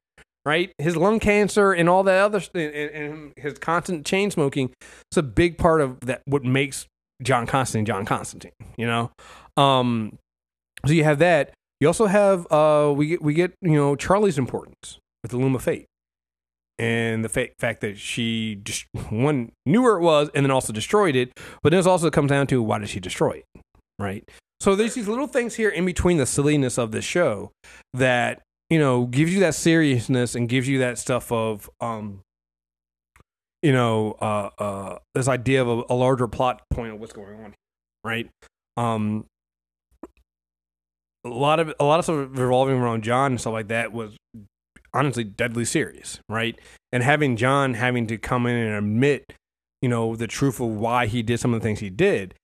right? 0.44 0.72
His 0.78 0.96
lung 0.96 1.18
cancer 1.18 1.72
and 1.72 1.88
all 1.88 2.02
that 2.04 2.20
other 2.20 2.40
and, 2.54 2.90
and 2.90 3.32
his 3.36 3.58
constant 3.58 4.06
chain 4.06 4.30
smoking. 4.30 4.72
It's 5.10 5.16
a 5.16 5.22
big 5.22 5.58
part 5.58 5.80
of 5.80 6.00
that. 6.00 6.22
What 6.26 6.44
makes 6.44 6.86
John 7.22 7.46
Constantine, 7.46 7.86
John 7.86 8.04
Constantine. 8.04 8.52
You 8.76 8.86
know, 8.86 9.10
um, 9.56 10.18
so 10.86 10.92
you 10.92 11.04
have 11.04 11.18
that. 11.20 11.52
You 11.80 11.88
also 11.88 12.06
have 12.06 12.50
uh, 12.52 12.92
we 12.94 13.08
get 13.08 13.22
we 13.22 13.34
get 13.34 13.54
you 13.60 13.74
know 13.74 13.96
Charlie's 13.96 14.38
importance 14.38 14.98
with 15.22 15.32
the 15.32 15.38
Loom 15.38 15.54
of 15.54 15.62
Fate, 15.62 15.86
and 16.78 17.24
the 17.24 17.28
fa- 17.28 17.48
fact 17.58 17.80
that 17.80 17.98
she 17.98 18.60
just 18.62 18.86
one 19.10 19.52
knew 19.66 19.82
where 19.82 19.96
it 19.96 20.02
was 20.02 20.30
and 20.34 20.44
then 20.44 20.50
also 20.50 20.72
destroyed 20.72 21.16
it. 21.16 21.32
But 21.62 21.70
then 21.70 21.80
it 21.80 21.86
also 21.86 22.10
comes 22.10 22.30
down 22.30 22.46
to 22.48 22.62
why 22.62 22.78
did 22.78 22.88
she 22.88 23.00
destroy 23.00 23.42
it, 23.42 23.62
right? 23.98 24.28
So 24.60 24.74
there's 24.74 24.94
these 24.94 25.08
little 25.08 25.26
things 25.26 25.54
here 25.54 25.68
in 25.68 25.84
between 25.84 26.16
the 26.16 26.26
silliness 26.26 26.78
of 26.78 26.92
this 26.92 27.04
show 27.04 27.52
that 27.92 28.42
you 28.70 28.78
know 28.78 29.06
gives 29.06 29.32
you 29.32 29.40
that 29.40 29.54
seriousness 29.54 30.34
and 30.34 30.48
gives 30.48 30.66
you 30.66 30.78
that 30.78 30.96
stuff 30.98 31.30
of 31.30 31.68
um 31.80 32.22
you 33.62 33.72
know 33.72 34.12
uh 34.22 34.48
uh 34.58 34.98
this 35.14 35.28
idea 35.28 35.62
of 35.62 35.68
a, 35.68 35.82
a 35.90 35.94
larger 35.94 36.26
plot 36.26 36.62
point 36.70 36.94
of 36.94 36.98
what's 36.98 37.12
going 37.12 37.44
on 37.44 37.54
right 38.04 38.30
um 38.78 39.26
a 41.24 41.28
lot 41.28 41.58
of 41.58 41.74
a 41.80 41.84
lot 41.84 41.98
of 41.98 42.04
stuff 42.04 42.28
revolving 42.32 42.76
around 42.76 43.02
John 43.02 43.32
and 43.32 43.40
stuff 43.40 43.52
like 43.52 43.68
that 43.68 43.92
was 43.92 44.16
honestly 44.92 45.24
deadly 45.24 45.64
serious, 45.64 46.20
right? 46.28 46.58
And 46.92 47.02
having 47.02 47.36
John 47.36 47.74
having 47.74 48.06
to 48.08 48.18
come 48.18 48.46
in 48.46 48.56
and 48.56 48.76
admit, 48.76 49.32
you 49.82 49.88
know, 49.88 50.14
the 50.16 50.26
truth 50.26 50.60
of 50.60 50.68
why 50.68 51.06
he 51.06 51.22
did 51.22 51.40
some 51.40 51.52
of 51.54 51.60
the 51.60 51.64
things 51.64 51.80
he 51.80 51.90
did. 51.90 52.34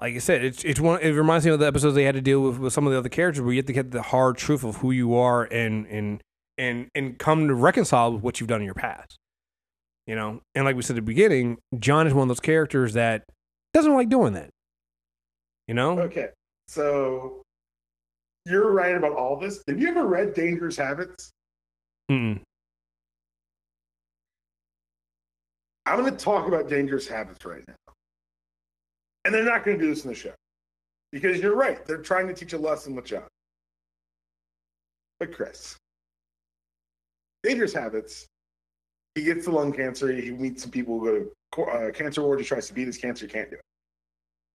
Like 0.00 0.14
I 0.14 0.18
said, 0.18 0.44
it's 0.44 0.64
it's 0.64 0.80
one. 0.80 1.00
It 1.00 1.12
reminds 1.12 1.46
me 1.46 1.52
of 1.52 1.60
the 1.60 1.66
episodes 1.66 1.94
they 1.94 2.04
had 2.04 2.16
to 2.16 2.20
deal 2.20 2.40
with 2.40 2.58
with 2.58 2.72
some 2.72 2.86
of 2.86 2.92
the 2.92 2.98
other 2.98 3.08
characters, 3.08 3.42
where 3.42 3.52
you 3.52 3.58
have 3.58 3.66
to 3.66 3.72
get 3.72 3.92
the 3.92 4.02
hard 4.02 4.36
truth 4.36 4.64
of 4.64 4.76
who 4.76 4.90
you 4.90 5.14
are 5.14 5.44
and 5.44 5.86
and 5.86 6.20
and 6.58 6.88
and 6.94 7.18
come 7.18 7.46
to 7.46 7.54
reconcile 7.54 8.12
with 8.12 8.22
what 8.22 8.40
you've 8.40 8.48
done 8.48 8.60
in 8.60 8.64
your 8.64 8.74
past. 8.74 9.16
You 10.06 10.16
know, 10.16 10.40
and 10.54 10.64
like 10.64 10.76
we 10.76 10.82
said 10.82 10.94
at 10.94 10.96
the 10.96 11.02
beginning, 11.02 11.58
John 11.78 12.06
is 12.06 12.12
one 12.12 12.24
of 12.24 12.28
those 12.28 12.40
characters 12.40 12.94
that 12.94 13.24
doesn't 13.72 13.94
like 13.94 14.08
doing 14.08 14.34
that. 14.34 14.50
You 15.68 15.74
know, 15.74 15.98
Okay, 16.00 16.28
so 16.68 17.42
you're 18.44 18.72
right 18.72 18.94
about 18.96 19.12
all 19.12 19.38
this. 19.38 19.62
Have 19.68 19.80
you 19.80 19.88
ever 19.88 20.06
read 20.06 20.34
Dangerous 20.34 20.76
Habits? 20.76 21.30
Mm-mm. 22.10 22.40
I'm 25.86 26.00
going 26.00 26.14
to 26.14 26.22
talk 26.22 26.48
about 26.48 26.68
Dangerous 26.68 27.06
Habits 27.06 27.44
right 27.44 27.62
now. 27.66 27.83
And 29.24 29.34
they're 29.34 29.44
not 29.44 29.64
going 29.64 29.78
to 29.78 29.84
do 29.84 29.90
this 29.90 30.04
in 30.04 30.10
the 30.10 30.16
show. 30.16 30.32
Because 31.12 31.40
you're 31.40 31.56
right. 31.56 31.84
They're 31.86 31.98
trying 32.02 32.26
to 32.28 32.34
teach 32.34 32.52
a 32.52 32.58
lesson 32.58 32.94
with 32.94 33.04
John. 33.06 33.28
But 35.20 35.32
Kriss, 35.32 35.76
Dangerous 37.44 37.72
Habits, 37.72 38.26
he 39.14 39.22
gets 39.22 39.44
the 39.44 39.52
lung 39.52 39.72
cancer. 39.72 40.12
He 40.12 40.30
meets 40.32 40.62
some 40.62 40.72
people 40.72 40.98
who 40.98 41.06
go 41.06 41.64
to 41.66 41.70
uh, 41.70 41.90
cancer 41.92 42.22
ward. 42.22 42.40
He 42.40 42.44
tries 42.44 42.66
to 42.66 42.74
beat 42.74 42.88
his 42.88 42.98
cancer. 42.98 43.26
He 43.26 43.32
Can't 43.32 43.48
do 43.48 43.56
it. 43.56 43.62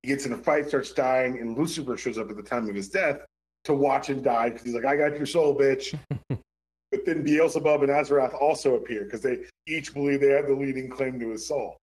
He 0.04 0.10
gets 0.10 0.26
in 0.26 0.34
a 0.34 0.38
fight, 0.38 0.68
starts 0.68 0.92
dying, 0.92 1.40
and 1.40 1.58
Lucifer 1.58 1.98
shows 1.98 2.18
up 2.18 2.30
at 2.30 2.38
the 2.38 2.44
time 2.44 2.70
of 2.70 2.76
his 2.76 2.90
death 2.90 3.26
to 3.66 3.74
watch 3.74 4.10
him 4.10 4.22
die 4.22 4.50
because 4.50 4.64
he's 4.64 4.74
like, 4.74 4.86
I 4.86 4.96
got 4.96 5.18
your 5.18 5.26
soul, 5.26 5.58
bitch. 5.58 5.98
but 6.30 7.06
then 7.06 7.24
Beelzebub 7.24 7.84
and 7.84 7.92
Azarath 7.92 8.34
also 8.42 8.76
appear 8.76 9.04
because 9.04 9.22
they 9.22 9.40
each 9.68 9.94
believe 9.94 10.22
they 10.22 10.30
have 10.30 10.48
the 10.48 10.54
leading 10.54 10.90
claim 10.90 11.20
to 11.20 11.30
his 11.30 11.48
soul. 11.48 11.78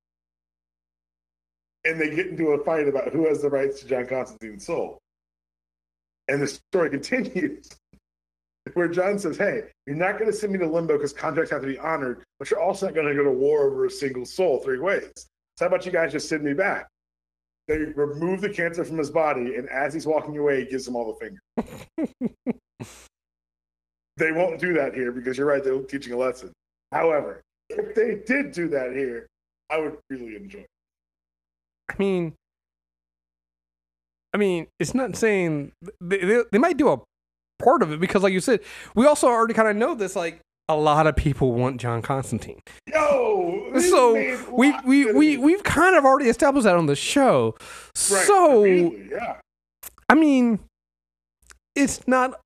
And 1.86 2.00
they 2.00 2.14
get 2.14 2.26
into 2.26 2.48
a 2.48 2.64
fight 2.64 2.88
about 2.88 3.12
who 3.12 3.26
has 3.28 3.40
the 3.40 3.48
rights 3.48 3.80
to 3.80 3.86
John 3.86 4.06
Constantine's 4.06 4.66
soul. 4.66 4.98
And 6.28 6.42
the 6.42 6.46
story 6.46 6.90
continues 6.98 7.70
where 8.74 8.88
John 8.88 9.18
says, 9.18 9.36
Hey, 9.36 9.62
you're 9.86 9.96
not 9.96 10.18
going 10.18 10.30
to 10.30 10.36
send 10.36 10.52
me 10.52 10.58
to 10.58 10.66
limbo 10.66 10.94
because 10.94 11.12
contracts 11.12 11.50
have 11.50 11.62
to 11.62 11.68
be 11.68 11.78
honored, 11.78 12.24
but 12.38 12.50
you're 12.50 12.60
also 12.60 12.86
not 12.86 12.94
going 12.94 13.06
to 13.06 13.14
go 13.14 13.24
to 13.24 13.30
war 13.30 13.66
over 13.66 13.86
a 13.86 13.90
single 13.90 14.26
soul 14.26 14.60
three 14.60 14.78
ways. 14.78 15.10
So, 15.56 15.64
how 15.64 15.66
about 15.66 15.86
you 15.86 15.92
guys 15.92 16.12
just 16.12 16.28
send 16.28 16.42
me 16.42 16.52
back? 16.52 16.88
They 17.68 17.78
remove 17.78 18.40
the 18.40 18.50
cancer 18.50 18.84
from 18.84 18.98
his 18.98 19.10
body, 19.10 19.56
and 19.56 19.68
as 19.68 19.92
he's 19.92 20.06
walking 20.06 20.36
away, 20.38 20.64
he 20.64 20.70
gives 20.70 20.86
him 20.86 20.94
all 20.94 21.12
the 21.12 21.18
finger. 21.18 21.40
they 24.16 24.32
won't 24.32 24.60
do 24.60 24.72
that 24.74 24.94
here 24.94 25.10
because 25.10 25.36
you're 25.36 25.46
right, 25.46 25.64
they're 25.64 25.78
teaching 25.82 26.12
a 26.12 26.16
lesson. 26.16 26.52
However, 26.92 27.42
if 27.70 27.94
they 27.94 28.22
did 28.26 28.52
do 28.52 28.68
that 28.68 28.92
here, 28.92 29.26
I 29.70 29.78
would 29.78 29.96
really 30.10 30.36
enjoy 30.36 30.60
it. 30.60 30.68
I 31.88 31.94
mean, 31.98 32.34
I 34.34 34.38
mean, 34.38 34.66
it's 34.78 34.94
not 34.94 35.16
saying 35.16 35.72
they, 36.00 36.18
they, 36.18 36.42
they 36.52 36.58
might 36.58 36.76
do 36.76 36.88
a 36.88 37.00
part 37.58 37.82
of 37.82 37.92
it 37.92 38.00
because, 38.00 38.22
like 38.22 38.32
you 38.32 38.40
said, 38.40 38.60
we 38.94 39.06
also 39.06 39.28
already 39.28 39.54
kind 39.54 39.68
of 39.68 39.76
know 39.76 39.94
this. 39.94 40.14
Like 40.16 40.40
a 40.68 40.76
lot 40.76 41.06
of 41.06 41.16
people 41.16 41.52
want 41.52 41.80
John 41.80 42.02
Constantine, 42.02 42.60
Yo, 42.86 43.72
so 43.78 44.14
we 44.50 44.74
we 44.84 45.12
we 45.12 45.36
we've 45.36 45.62
kind 45.62 45.96
of 45.96 46.04
already 46.04 46.28
established 46.28 46.64
that 46.64 46.76
on 46.76 46.86
the 46.86 46.96
show. 46.96 47.54
Right, 47.60 48.26
So 48.26 48.64
yeah. 48.64 49.36
I 50.08 50.14
mean, 50.14 50.58
it's 51.74 52.06
not 52.06 52.40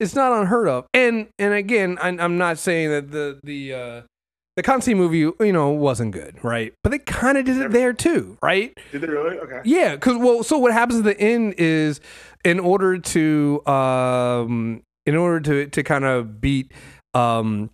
it's 0.00 0.14
not 0.14 0.32
unheard 0.32 0.68
of. 0.68 0.86
And 0.94 1.28
and 1.38 1.54
again, 1.54 1.98
I, 2.00 2.08
I'm 2.08 2.38
not 2.38 2.58
saying 2.58 2.90
that 2.90 3.10
the 3.10 3.40
the 3.42 3.74
uh, 3.74 4.02
the 4.56 4.62
Constantine 4.62 4.98
movie, 4.98 5.18
you 5.18 5.52
know, 5.52 5.70
wasn't 5.70 6.12
good, 6.12 6.42
right? 6.44 6.72
But 6.82 6.90
they 6.90 6.98
kind 6.98 7.36
of 7.36 7.44
did 7.44 7.56
it 7.58 7.72
there 7.72 7.92
too, 7.92 8.38
right? 8.42 8.76
Did 8.92 9.00
they 9.00 9.08
really? 9.08 9.38
Okay. 9.38 9.60
Yeah, 9.64 9.96
because 9.96 10.16
well, 10.16 10.42
so 10.42 10.58
what 10.58 10.72
happens 10.72 11.00
at 11.00 11.04
the 11.04 11.20
end 11.20 11.54
is, 11.58 12.00
in 12.44 12.60
order 12.60 12.98
to 12.98 13.66
um, 13.66 14.82
in 15.06 15.16
order 15.16 15.40
to 15.40 15.70
to 15.70 15.82
kind 15.82 16.04
of 16.04 16.40
beat 16.40 16.72
um 17.14 17.70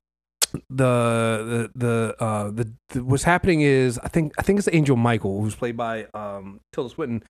the 0.52 0.60
the 0.68 1.70
the 1.74 2.16
uh 2.18 2.50
the, 2.50 2.72
the 2.90 3.04
what's 3.04 3.22
happening 3.22 3.60
is 3.60 3.98
I 4.02 4.08
think 4.08 4.32
I 4.38 4.42
think 4.42 4.58
it's 4.58 4.68
Angel 4.72 4.96
Michael 4.96 5.42
who's 5.42 5.54
played 5.54 5.76
by 5.76 6.06
um 6.14 6.60
Tilda 6.72 6.90
Swinton. 6.90 7.22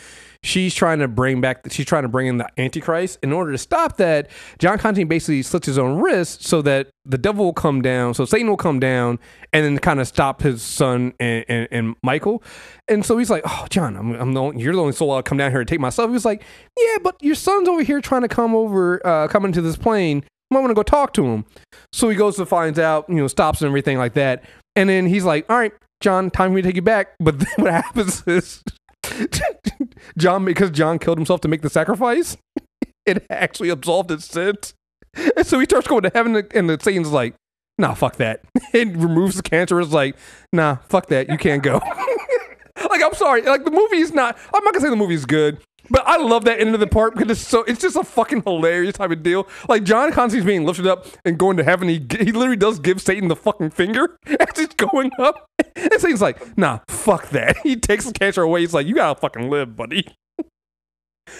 She's 0.43 0.75
trying 0.75 0.99
to 1.00 1.09
bring 1.09 1.41
back 1.41 1.65
she's 1.71 1.87
trying 1.87 2.03
to 2.03 2.09
bring 2.09 2.27
in 2.27 2.39
the 2.39 2.49
Antichrist. 2.59 3.19
In 3.23 3.33
order 3.33 3.53
to 3.53 3.59
stop 3.59 3.97
that, 3.99 4.31
John 4.59 4.79
Constantine 4.79 5.09
basically 5.09 5.43
slits 5.43 5.67
his 5.67 5.79
own 5.79 6.00
wrist 6.00 6.45
so 6.45 6.62
that 6.62 6.91
the 7.05 7.19
devil 7.19 7.47
will 7.47 7.53
come 7.53 7.83
down, 7.83 8.15
so 8.15 8.25
Satan 8.25 8.49
will 8.49 8.57
come 8.57 8.79
down 8.79 9.19
and 9.53 9.65
then 9.65 9.79
kind 9.79 10.00
of 10.00 10.07
stop 10.07 10.43
his 10.43 10.62
son 10.62 11.12
and, 11.19 11.45
and, 11.49 11.69
and 11.71 11.97
Michael. 12.03 12.43
And 12.89 13.05
so 13.05 13.19
he's 13.19 13.31
like, 13.31 13.43
"Oh, 13.47 13.67
John, 13.71 13.97
I'm, 13.97 14.12
I'm 14.15 14.33
the 14.35 14.41
only, 14.41 14.62
you're 14.62 14.75
the 14.75 14.81
only 14.81 14.93
soul 14.93 15.11
I'll 15.12 15.23
come 15.23 15.39
down 15.39 15.50
here 15.50 15.61
and 15.61 15.69
take 15.69 15.81
myself." 15.81 16.09
He 16.11 16.12
was 16.12 16.25
like, 16.25 16.43
"Yeah, 16.79 16.99
but 17.03 17.17
your 17.23 17.35
son's 17.35 17.69
over 17.69 17.83
here 17.83 18.00
trying 18.00 18.23
to 18.23 18.29
come 18.29 18.55
over, 18.55 19.05
uh, 19.07 19.29
come 19.29 19.45
into 19.45 19.61
this 19.62 19.77
plane. 19.77 20.25
I 20.59 20.61
want 20.61 20.71
to 20.71 20.75
go 20.75 20.83
talk 20.83 21.12
to 21.14 21.25
him." 21.25 21.45
So 21.92 22.09
he 22.09 22.16
goes 22.16 22.37
to 22.37 22.47
finds 22.47 22.78
out, 22.78 23.09
you 23.09 23.16
know, 23.16 23.26
stops 23.26 23.61
and 23.61 23.69
everything 23.69 23.99
like 23.99 24.14
that. 24.14 24.45
And 24.76 24.88
then 24.88 25.07
he's 25.07 25.25
like, 25.25 25.49
"All 25.50 25.59
right, 25.59 25.73
John, 26.00 26.30
time 26.30 26.50
for 26.50 26.54
me 26.57 26.62
to 26.62 26.69
take 26.69 26.76
you 26.76 26.83
back." 26.83 27.14
But 27.19 27.38
then 27.38 27.49
what 27.57 27.73
happens 27.73 28.23
is 28.26 28.62
John, 30.19 30.45
because 30.45 30.71
John 30.71 30.99
killed 30.99 31.19
himself 31.19 31.40
to 31.42 31.49
make 31.49 31.62
the 31.62 31.71
sacrifice, 31.71 32.37
it 33.07 33.25
actually 33.30 33.71
absolved 33.71 34.11
his 34.11 34.25
sins. 34.25 34.75
And 35.37 35.47
so 35.47 35.59
he 35.59 35.64
starts 35.64 35.88
going 35.88 36.02
to 36.02 36.11
heaven, 36.14 36.37
and 36.54 36.71
the 36.71 36.78
Satan's 36.80 37.11
like, 37.11 37.35
"Nah, 37.78 37.95
fuck 37.95 38.16
that." 38.16 38.42
and 38.73 39.02
removes 39.02 39.37
the 39.37 39.42
cancer. 39.42 39.80
Is 39.80 39.92
like, 39.92 40.16
"Nah, 40.52 40.76
fuck 40.88 41.07
that. 41.07 41.28
You 41.28 41.37
can't 41.38 41.62
go." 41.62 41.80
like, 42.88 43.02
I'm 43.02 43.14
sorry. 43.14 43.42
Like 43.42 43.64
the 43.64 43.71
movie's 43.71 44.12
not. 44.12 44.38
I'm 44.54 44.64
not 44.64 44.73
gonna 44.73 44.85
say 44.85 44.90
the 44.90 44.97
movie's 44.97 45.25
good. 45.25 45.59
But 45.91 46.07
I 46.07 46.19
love 46.19 46.45
that 46.45 46.61
end 46.61 46.73
of 46.75 46.81
the 46.81 46.87
part 46.87 47.15
because 47.15 47.31
it's 47.31 47.47
so 47.47 47.65
it's 47.65 47.81
just 47.81 47.97
a 47.97 48.05
fucking 48.05 48.43
hilarious 48.43 48.95
type 48.95 49.11
of 49.11 49.23
deal. 49.23 49.49
Like 49.69 49.83
John 49.83 50.13
Constantine's 50.13 50.47
being 50.47 50.65
lifted 50.65 50.87
up 50.87 51.07
and 51.25 51.37
going 51.37 51.57
to 51.57 51.65
heaven. 51.65 51.89
He 51.89 51.95
he 52.19 52.33
literally 52.33 52.57
does 52.57 52.79
give 52.79 53.01
Satan 53.03 53.29
the 53.29 53.37
fucking 53.37 53.71
finger 53.71 54.17
as 54.27 54.57
he's 54.57 54.69
going 54.69 55.11
up. 55.19 55.47
And 55.77 55.93
Satan's 56.01 56.21
like, 56.21 56.59
nah, 56.59 56.81
fuck 56.89 57.31
that. 57.31 57.57
He 57.63 57.77
takes 57.77 58.05
the 58.05 58.13
cancer 58.13 58.43
away. 58.43 58.61
He's 58.61 58.75
like, 58.75 58.87
you 58.87 58.95
gotta 58.95 59.19
fucking 59.19 59.49
live, 59.51 59.77
buddy. 59.77 60.07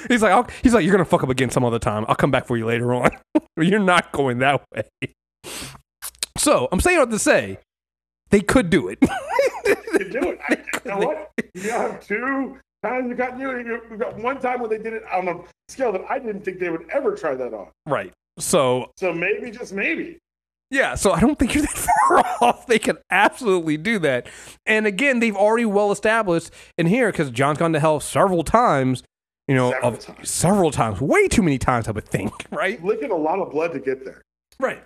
He's 0.09 0.23
like, 0.23 0.33
I'll, 0.33 0.47
he's 0.63 0.73
like, 0.73 0.85
you're 0.85 0.93
gonna 0.93 1.05
fuck 1.05 1.23
up 1.23 1.29
again 1.29 1.51
some 1.51 1.65
other 1.65 1.79
time. 1.79 2.05
I'll 2.09 2.15
come 2.15 2.31
back 2.31 2.47
for 2.47 2.57
you 2.57 2.65
later 2.65 2.95
on. 2.95 3.11
you're 3.57 3.79
not 3.79 4.13
going 4.13 4.39
that 4.39 4.63
way. 4.75 4.85
So 6.39 6.69
I'm 6.73 6.81
saying 6.81 6.99
what 6.99 7.11
to 7.11 7.19
say. 7.19 7.59
They 8.31 8.41
could 8.41 8.71
do 8.71 8.89
it. 8.89 8.99
You 9.03 10.09
do 10.09 10.31
it. 10.31 10.39
I, 10.49 10.57
you 10.85 10.91
know 10.91 11.07
what? 11.07 11.31
You 11.55 11.71
have 11.71 12.07
two 12.07 12.59
times 12.83 13.09
you 13.09 13.15
got 13.15 13.39
you. 13.39 13.51
You 13.91 13.97
got 13.99 14.17
one 14.19 14.41
time 14.41 14.61
when 14.61 14.71
they 14.71 14.79
did 14.79 14.93
it 14.95 15.03
on 15.13 15.29
a 15.29 15.41
scale 15.69 15.93
that 15.93 16.03
I 16.09 16.19
didn't 16.19 16.45
think 16.45 16.59
they 16.59 16.71
would 16.71 16.89
ever 16.91 17.15
try 17.15 17.35
that 17.35 17.53
on. 17.55 17.69
right. 17.87 18.13
So 18.39 18.91
So 18.97 19.13
maybe, 19.13 19.51
just 19.51 19.73
maybe. 19.73 20.19
Yeah, 20.71 20.95
so 20.95 21.11
I 21.11 21.19
don't 21.21 21.37
think 21.39 21.55
you're 21.55 21.63
that 21.65 21.89
far 22.09 22.25
off. 22.41 22.67
They 22.69 22.79
can 22.79 22.97
absolutely 23.11 23.77
do 23.77 23.99
that. 23.99 24.29
And 24.67 24.87
again, 24.87 25.19
they've 25.19 25.35
already 25.37 25.65
well 25.65 25.91
established 25.93 26.51
in 26.79 26.87
here 26.87 27.11
because 27.11 27.31
John's 27.33 27.59
gone 27.59 27.73
to 27.73 27.81
hell 27.81 27.99
several 28.01 28.45
times. 28.45 29.03
You 29.49 29.57
know, 29.57 29.73
Several 29.73 29.89
of, 29.95 29.99
times. 29.99 30.31
several 30.31 30.71
times, 30.71 31.01
way 31.01 31.27
too 31.27 31.43
many 31.43 31.59
times, 31.59 31.89
I 31.89 31.91
would 31.91 32.07
think. 32.09 32.33
Right. 32.53 32.83
Licking 32.85 33.11
a 33.11 33.17
lot 33.17 33.41
of 33.41 33.51
blood 33.51 33.73
to 33.73 33.81
get 33.81 34.05
there. 34.05 34.23
Right. 34.61 34.83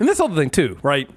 And 0.00 0.08
this 0.08 0.20
other 0.20 0.34
thing 0.34 0.48
too, 0.50 0.78
right? 0.82 1.08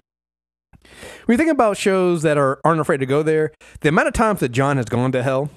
When 1.26 1.34
you 1.34 1.38
think 1.38 1.52
about 1.52 1.78
shows 1.78 2.24
that 2.24 2.38
are 2.38 2.60
aren't 2.66 2.82
afraid 2.82 3.00
to 3.00 3.06
go 3.06 3.24
there, 3.24 3.52
the 3.80 3.90
amount 3.90 4.10
of 4.10 4.14
times 4.14 4.42
that 4.42 4.50
John 4.50 4.78
has 4.78 4.88
gone 4.88 5.12
to 5.14 5.24
hell 5.24 5.50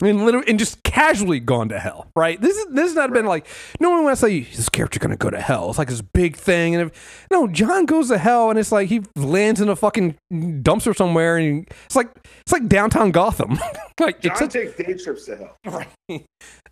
and 0.00 0.24
literally 0.24 0.46
and 0.48 0.58
just 0.58 0.82
casually 0.82 1.40
gone 1.40 1.68
to 1.68 1.78
hell, 1.78 2.08
right? 2.16 2.40
This 2.40 2.56
is 2.56 2.66
this 2.70 2.86
has 2.88 2.94
not 2.94 3.12
been 3.12 3.26
like 3.26 3.46
no 3.80 3.90
one 3.90 4.04
wants 4.04 4.20
to 4.20 4.26
say 4.26 4.40
this 4.40 4.68
character 4.68 4.98
gonna 4.98 5.16
go 5.16 5.30
to 5.30 5.40
hell. 5.40 5.68
It's 5.70 5.78
like 5.78 5.88
this 5.88 6.02
big 6.02 6.36
thing, 6.36 6.74
and 6.74 6.90
if, 6.90 7.26
no, 7.30 7.46
John 7.48 7.86
goes 7.86 8.08
to 8.08 8.18
hell, 8.18 8.50
and 8.50 8.58
it's 8.58 8.72
like 8.72 8.88
he 8.88 9.02
lands 9.16 9.60
in 9.60 9.68
a 9.68 9.76
fucking 9.76 10.16
dumpster 10.32 10.96
somewhere, 10.96 11.36
and 11.36 11.66
it's 11.84 11.96
like 11.96 12.08
it's 12.40 12.52
like 12.52 12.66
downtown 12.68 13.10
Gotham. 13.10 13.58
like 14.00 14.20
John 14.20 14.32
it's 14.32 14.40
such, 14.40 14.52
takes 14.52 14.76
day 14.76 14.94
trips 14.94 15.24
to 15.26 15.36
hell. 15.36 15.56
Right. 16.08 16.24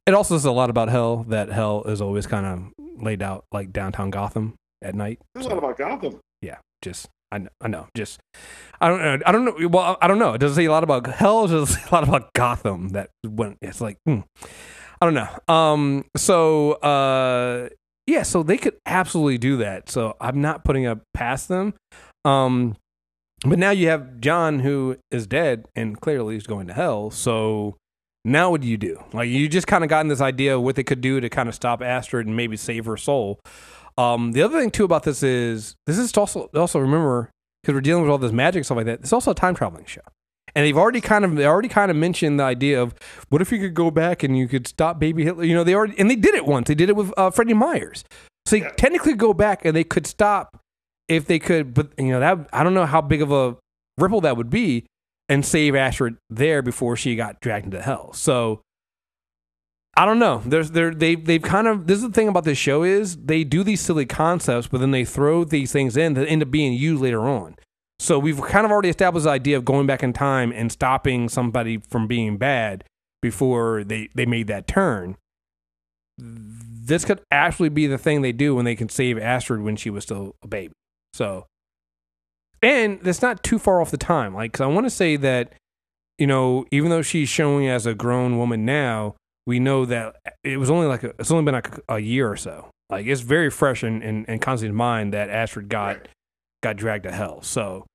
it 0.06 0.14
also 0.14 0.36
says 0.36 0.44
a 0.44 0.52
lot 0.52 0.70
about 0.70 0.88
hell 0.88 1.24
that 1.28 1.48
hell 1.50 1.84
is 1.84 2.00
always 2.00 2.26
kind 2.26 2.46
of 2.46 3.02
laid 3.02 3.22
out 3.22 3.44
like 3.52 3.72
downtown 3.72 4.10
Gotham 4.10 4.54
at 4.82 4.94
night. 4.94 5.20
There's 5.34 5.46
a 5.46 5.50
lot 5.50 5.58
about 5.58 5.76
Gotham. 5.78 6.18
yeah, 6.42 6.56
just 6.82 7.08
I, 7.30 7.38
kn- 7.38 7.50
I 7.60 7.68
know, 7.68 7.88
just 7.94 8.20
I 8.80 8.88
don't 8.88 9.02
know, 9.02 9.18
I 9.26 9.32
don't 9.32 9.44
know. 9.44 9.68
Well, 9.68 9.98
I 10.00 10.08
don't 10.08 10.18
know. 10.18 10.32
It 10.34 10.38
doesn't 10.38 10.56
say 10.56 10.64
a 10.64 10.70
lot 10.70 10.82
about 10.82 11.06
hell. 11.06 11.44
It 11.44 11.48
doesn't 11.48 11.66
say 11.80 11.82
a 11.88 11.94
lot 11.94 12.06
about 12.06 12.32
Gotham. 12.32 12.90
That 12.90 13.10
when 13.22 13.56
it's 13.60 13.80
like, 13.80 13.98
hmm. 14.06 14.20
I 15.00 15.06
don't 15.06 15.14
know. 15.14 15.54
Um, 15.54 16.04
so 16.16 16.72
uh, 16.72 17.68
yeah, 18.06 18.22
so 18.22 18.42
they 18.42 18.56
could 18.56 18.76
absolutely 18.86 19.38
do 19.38 19.58
that. 19.58 19.90
So 19.90 20.16
I'm 20.20 20.40
not 20.40 20.64
putting 20.64 20.84
it 20.84 20.98
past 21.14 21.48
them. 21.48 21.74
Um, 22.24 22.76
but 23.46 23.58
now 23.58 23.70
you 23.70 23.88
have 23.88 24.20
John 24.20 24.60
who 24.60 24.96
is 25.10 25.26
dead 25.26 25.66
and 25.76 26.00
clearly 26.00 26.36
is 26.36 26.46
going 26.46 26.66
to 26.66 26.72
hell. 26.72 27.10
So 27.10 27.76
now 28.24 28.50
what 28.50 28.62
do 28.62 28.66
you 28.66 28.76
do? 28.76 29.02
Like 29.12 29.28
you 29.28 29.48
just 29.48 29.66
kind 29.66 29.84
of 29.84 29.90
gotten 29.90 30.08
this 30.08 30.20
idea 30.20 30.56
of 30.56 30.62
what 30.62 30.74
they 30.74 30.82
could 30.82 31.00
do 31.00 31.20
to 31.20 31.28
kind 31.28 31.48
of 31.48 31.54
stop 31.54 31.82
Astrid 31.82 32.26
and 32.26 32.36
maybe 32.36 32.56
save 32.56 32.86
her 32.86 32.96
soul. 32.96 33.38
Um, 33.98 34.32
the 34.32 34.42
other 34.42 34.58
thing 34.60 34.70
too 34.70 34.84
about 34.84 35.02
this 35.02 35.22
is 35.22 35.74
this 35.86 35.98
is 35.98 36.16
also 36.16 36.48
also 36.54 36.78
remember 36.78 37.30
because 37.62 37.74
we're 37.74 37.80
dealing 37.80 38.02
with 38.04 38.10
all 38.10 38.18
this 38.18 38.32
magic 38.32 38.60
and 38.60 38.64
stuff 38.66 38.76
like 38.76 38.86
that. 38.86 39.00
It's 39.00 39.12
also 39.12 39.32
a 39.32 39.34
time 39.34 39.54
traveling 39.56 39.84
show, 39.86 40.00
and 40.54 40.64
they've 40.64 40.76
already 40.78 41.00
kind 41.00 41.24
of 41.24 41.34
they 41.36 41.44
already 41.46 41.68
kind 41.68 41.90
of 41.90 41.96
mentioned 41.96 42.38
the 42.38 42.44
idea 42.44 42.80
of 42.80 42.94
what 43.28 43.42
if 43.42 43.50
you 43.50 43.58
could 43.58 43.74
go 43.74 43.90
back 43.90 44.22
and 44.22 44.38
you 44.38 44.46
could 44.46 44.66
stop 44.68 44.98
baby 45.00 45.24
Hitler. 45.24 45.44
You 45.44 45.54
know 45.54 45.64
they 45.64 45.74
already 45.74 45.98
and 45.98 46.08
they 46.08 46.16
did 46.16 46.34
it 46.34 46.46
once. 46.46 46.68
They 46.68 46.74
did 46.76 46.88
it 46.88 46.96
with 46.96 47.12
uh, 47.16 47.30
Freddie 47.30 47.54
Myers. 47.54 48.04
So 48.46 48.56
they 48.56 48.62
Yeah. 48.62 48.70
technically 48.76 49.14
go 49.14 49.34
back 49.34 49.64
and 49.64 49.74
they 49.76 49.84
could 49.84 50.06
stop 50.06 50.56
if 51.08 51.26
they 51.26 51.38
could, 51.40 51.74
but 51.74 51.88
you 51.98 52.10
know 52.10 52.20
that 52.20 52.48
I 52.52 52.62
don't 52.62 52.74
know 52.74 52.86
how 52.86 53.00
big 53.00 53.20
of 53.20 53.32
a 53.32 53.56
ripple 53.98 54.20
that 54.20 54.36
would 54.36 54.48
be 54.48 54.86
and 55.28 55.44
save 55.44 55.74
Astrid 55.74 56.16
there 56.30 56.62
before 56.62 56.96
she 56.96 57.16
got 57.16 57.40
dragged 57.40 57.64
into 57.66 57.82
hell. 57.82 58.12
So 58.12 58.60
I 59.98 60.04
don't 60.04 60.20
know. 60.20 60.40
There's 60.46 60.70
there 60.70 60.94
they 60.94 61.16
they've 61.16 61.42
kind 61.42 61.66
of 61.66 61.88
this 61.88 61.96
is 61.96 62.04
the 62.04 62.12
thing 62.12 62.28
about 62.28 62.44
this 62.44 62.56
show 62.56 62.84
is 62.84 63.16
they 63.16 63.42
do 63.42 63.64
these 63.64 63.80
silly 63.80 64.06
concepts, 64.06 64.68
but 64.68 64.78
then 64.78 64.92
they 64.92 65.04
throw 65.04 65.42
these 65.42 65.72
things 65.72 65.96
in 65.96 66.14
that 66.14 66.28
end 66.28 66.40
up 66.40 66.52
being 66.52 66.72
used 66.72 67.02
later 67.02 67.22
on. 67.22 67.56
So 67.98 68.16
we've 68.16 68.40
kind 68.40 68.64
of 68.64 68.70
already 68.70 68.90
established 68.90 69.24
the 69.24 69.30
idea 69.30 69.56
of 69.56 69.64
going 69.64 69.88
back 69.88 70.04
in 70.04 70.12
time 70.12 70.52
and 70.52 70.70
stopping 70.70 71.28
somebody 71.28 71.78
from 71.78 72.06
being 72.06 72.36
bad 72.36 72.84
before 73.20 73.82
they 73.82 74.08
they 74.14 74.24
made 74.24 74.46
that 74.46 74.68
turn. 74.68 75.16
This 76.16 77.04
could 77.04 77.20
actually 77.32 77.68
be 77.68 77.88
the 77.88 77.98
thing 77.98 78.22
they 78.22 78.30
do 78.30 78.54
when 78.54 78.64
they 78.64 78.76
can 78.76 78.88
save 78.88 79.18
Astrid 79.18 79.62
when 79.62 79.74
she 79.74 79.90
was 79.90 80.04
still 80.04 80.36
a 80.44 80.46
baby. 80.46 80.74
So, 81.12 81.46
and 82.62 83.00
that's 83.02 83.20
not 83.20 83.42
too 83.42 83.58
far 83.58 83.80
off 83.80 83.90
the 83.90 83.96
time. 83.96 84.32
Like, 84.32 84.60
I 84.60 84.66
want 84.66 84.86
to 84.86 84.90
say 84.90 85.16
that, 85.16 85.54
you 86.18 86.26
know, 86.28 86.66
even 86.70 86.90
though 86.90 87.02
she's 87.02 87.28
showing 87.28 87.66
as 87.66 87.84
a 87.84 87.94
grown 87.94 88.38
woman 88.38 88.64
now, 88.64 89.16
we 89.48 89.58
know 89.58 89.86
that 89.86 90.14
it 90.44 90.58
was 90.58 90.70
only 90.70 90.86
like 90.86 91.02
a, 91.02 91.14
it's 91.18 91.30
only 91.30 91.42
been 91.42 91.54
like 91.54 91.78
a, 91.88 91.94
a 91.94 91.98
year 91.98 92.30
or 92.30 92.36
so. 92.36 92.68
Like, 92.90 93.06
it's 93.06 93.22
very 93.22 93.50
fresh 93.50 93.82
in 93.82 94.02
in, 94.02 94.26
in 94.26 94.38
Constantine's 94.40 94.76
mind 94.76 95.14
that 95.14 95.30
Astrid 95.30 95.70
got 95.70 95.96
Right. 95.96 96.08
got 96.62 96.76
dragged 96.76 97.04
to 97.04 97.12
hell. 97.12 97.40
So, 97.40 97.86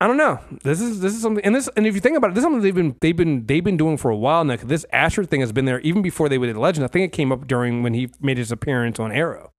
I 0.00 0.06
don't 0.06 0.16
know. 0.16 0.40
This 0.62 0.80
is 0.80 1.00
this 1.00 1.14
is 1.14 1.20
something, 1.20 1.44
and 1.44 1.54
this 1.54 1.68
and 1.76 1.86
if 1.86 1.94
you 1.94 2.00
think 2.00 2.16
about 2.16 2.30
it, 2.30 2.34
this 2.34 2.40
is 2.40 2.46
something 2.46 2.62
they've 2.62 2.74
been 2.74 2.96
they've 3.02 3.16
been 3.16 3.44
they've 3.44 3.62
been 3.62 3.76
doing 3.76 3.98
for 3.98 4.10
a 4.10 4.16
while 4.16 4.42
now. 4.42 4.56
This 4.56 4.86
Astrid 4.90 5.28
thing 5.28 5.40
has 5.40 5.52
been 5.52 5.66
there 5.66 5.80
even 5.80 6.00
before 6.00 6.30
they 6.30 6.38
did 6.38 6.56
Legend. 6.56 6.82
I 6.84 6.88
think 6.88 7.04
it 7.04 7.14
came 7.14 7.30
up 7.30 7.46
during 7.46 7.82
when 7.82 7.92
he 7.92 8.10
made 8.20 8.38
his 8.38 8.50
appearance 8.50 8.98
on 8.98 9.12
Arrow. 9.12 9.50